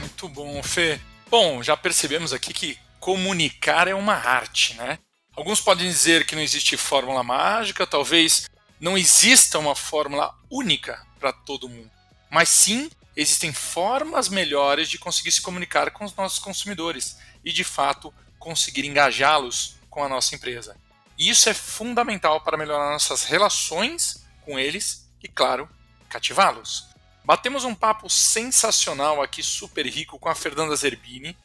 Muito 0.00 0.28
bom, 0.28 0.62
Fê. 0.62 1.00
Bom, 1.30 1.62
já 1.62 1.76
percebemos 1.76 2.34
aqui 2.34 2.52
que 2.52 2.78
comunicar 3.00 3.88
é 3.88 3.94
uma 3.94 4.14
arte, 4.14 4.74
né? 4.74 4.98
Alguns 5.34 5.60
podem 5.60 5.86
dizer 5.86 6.26
que 6.26 6.34
não 6.34 6.42
existe 6.42 6.76
fórmula 6.76 7.22
mágica, 7.22 7.86
talvez 7.86 8.48
não 8.80 8.96
exista 8.96 9.58
uma 9.58 9.74
fórmula 9.74 10.34
única 10.50 11.04
para 11.18 11.32
todo 11.32 11.68
mundo. 11.68 11.90
Mas 12.30 12.48
sim, 12.48 12.90
existem 13.16 13.52
formas 13.52 14.28
melhores 14.28 14.88
de 14.88 14.98
conseguir 14.98 15.32
se 15.32 15.40
comunicar 15.40 15.90
com 15.90 16.04
os 16.04 16.14
nossos 16.14 16.38
consumidores 16.38 17.18
e, 17.44 17.52
de 17.52 17.64
fato, 17.64 18.12
conseguir 18.38 18.84
engajá-los 18.84 19.76
com 19.88 20.04
a 20.04 20.08
nossa 20.08 20.34
empresa. 20.34 20.76
E 21.18 21.30
isso 21.30 21.48
é 21.48 21.54
fundamental 21.54 22.42
para 22.42 22.58
melhorar 22.58 22.90
nossas 22.90 23.24
relações 23.24 24.26
com 24.44 24.58
eles 24.58 25.08
e, 25.22 25.28
claro, 25.28 25.68
cativá-los. 26.08 26.88
Batemos 27.24 27.64
um 27.64 27.74
papo 27.74 28.08
sensacional 28.08 29.22
aqui, 29.22 29.42
super 29.42 29.86
rico, 29.86 30.18
com 30.18 30.28
a 30.28 30.34
Fernanda 30.34 30.76
Zerbini. 30.76 31.36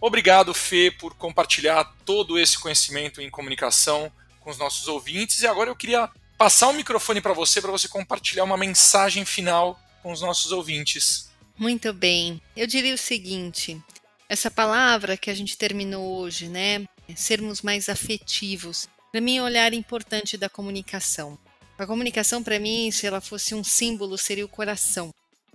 Obrigado, 0.00 0.52
Fê, 0.52 0.90
por 0.90 1.14
compartilhar 1.14 1.84
todo 2.04 2.38
esse 2.38 2.58
conhecimento 2.58 3.22
em 3.22 3.30
comunicação 3.30 4.12
com 4.40 4.50
os 4.50 4.58
nossos 4.58 4.86
ouvintes. 4.86 5.40
E 5.40 5.46
agora 5.46 5.70
eu 5.70 5.76
queria 5.76 6.10
passar 6.36 6.68
o 6.68 6.72
microfone 6.72 7.20
para 7.20 7.32
você, 7.32 7.60
para 7.60 7.70
você 7.70 7.88
compartilhar 7.88 8.44
uma 8.44 8.56
mensagem 8.56 9.24
final 9.24 9.78
com 10.02 10.12
os 10.12 10.20
nossos 10.20 10.52
ouvintes. 10.52 11.30
Muito 11.56 11.92
bem. 11.92 12.40
Eu 12.56 12.66
diria 12.66 12.94
o 12.94 12.98
seguinte: 12.98 13.80
essa 14.28 14.50
palavra 14.50 15.16
que 15.16 15.30
a 15.30 15.34
gente 15.34 15.56
terminou 15.56 16.18
hoje, 16.18 16.48
né? 16.48 16.86
Sermos 17.14 17.62
mais 17.62 17.88
afetivos. 17.88 18.88
Para 19.12 19.20
mim, 19.20 19.36
é 19.36 19.42
um 19.42 19.44
olhar 19.44 19.72
importante 19.72 20.36
da 20.36 20.48
comunicação. 20.48 21.38
A 21.78 21.86
comunicação, 21.86 22.42
para 22.42 22.58
mim, 22.58 22.90
se 22.90 23.06
ela 23.06 23.20
fosse 23.20 23.54
um 23.54 23.62
símbolo, 23.62 24.16
seria 24.16 24.44
o 24.44 24.48
coração, 24.48 25.10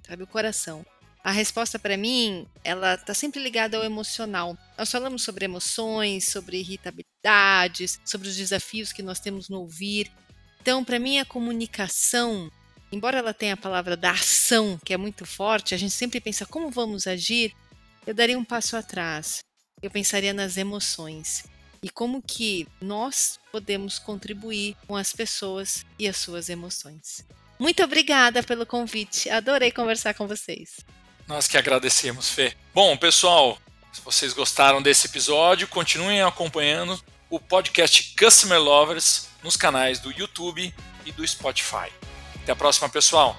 sabe? 0.06 0.24
O 0.24 0.28
coração. 0.28 0.86
A 1.24 1.32
resposta 1.32 1.78
para 1.78 1.98
mim, 1.98 2.48
ela 2.64 2.96
está 2.96 3.14
sempre 3.14 3.42
ligada 3.42 3.78
ao 3.78 3.84
emocional. 3.84 4.58
Nós 4.78 4.90
falamos 4.90 5.24
sobre 5.24 5.46
emoções, 5.46 6.26
sobre 6.26 6.60
irritabilidades, 6.60 8.00
sobre 8.06 8.30
os 8.30 8.36
desafios 8.36 8.94
que 8.94 9.04
nós 9.04 9.20
temos 9.20 9.50
no 9.50 9.60
ouvir. 9.60 10.12
Então, 10.62 10.84
para 10.84 11.00
mim, 11.00 11.20
a 11.20 11.26
comunicação, 11.26 12.52
embora 12.92 13.20
ela 13.20 13.34
tenha 13.34 13.54
a 13.54 13.58
palavra 13.58 13.96
da 13.96 14.12
ação, 14.12 14.80
que 14.84 14.94
é 14.94 14.98
muito 14.98 15.26
forte, 15.26 15.74
a 15.74 15.78
gente 15.78 15.94
sempre 15.94 16.20
pensa 16.20 16.46
como 16.46 16.70
vamos 16.70 17.08
agir. 17.08 17.54
Eu 18.06 18.14
daria 18.14 18.38
um 18.38 18.46
passo 18.46 18.76
atrás. 18.76 19.40
Eu 19.82 19.90
pensaria 19.90 20.34
nas 20.34 20.58
emoções 20.58 21.46
e 21.82 21.90
como 21.90 22.22
que 22.22 22.68
nós 22.82 23.40
podemos 23.52 23.98
contribuir 23.98 24.76
com 24.86 24.96
as 24.96 25.14
pessoas 25.14 25.86
e 25.98 26.08
as 26.08 26.18
suas 26.18 26.50
emoções. 26.50 27.26
Muito 27.58 27.84
obrigada 27.84 28.44
pelo 28.44 28.66
convite, 28.66 29.30
adorei 29.30 29.72
conversar 29.72 30.14
com 30.14 30.28
vocês. 30.28 30.78
Nós 31.28 31.48
que 31.48 31.58
agradecemos, 31.58 32.30
Fê. 32.30 32.54
Bom, 32.74 32.98
pessoal, 32.98 33.58
se 33.94 34.02
vocês 34.02 34.34
gostaram 34.34 34.82
desse 34.82 35.08
episódio, 35.08 35.68
continuem 35.68 36.22
acompanhando 36.22 37.00
o 37.30 37.40
podcast 37.40 38.16
Customer 38.18 38.60
Lovers 38.60 39.29
nos 39.44 39.56
canais 39.56 40.00
do 40.00 40.12
YouTube 40.12 40.74
e 41.06 41.12
do 41.12 41.28
Spotify. 41.28 41.92
Até 42.42 42.52
a 42.52 42.56
próxima, 42.56 42.90
pessoal! 42.90 43.36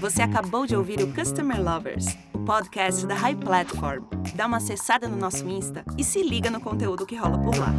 Você 0.00 0.22
acabou 0.22 0.66
de 0.66 0.76
ouvir 0.76 1.02
o 1.02 1.12
Customer 1.12 1.60
Lovers, 1.60 2.06
o 2.32 2.38
podcast 2.40 3.06
da 3.06 3.14
High 3.14 3.34
Platform. 3.36 4.04
Dá 4.34 4.46
uma 4.46 4.58
acessada 4.58 5.08
no 5.08 5.16
nosso 5.16 5.48
Insta 5.48 5.84
e 5.98 6.04
se 6.04 6.22
liga 6.22 6.50
no 6.50 6.60
conteúdo 6.60 7.06
que 7.06 7.16
rola 7.16 7.38
por 7.38 7.56
lá. 7.56 7.72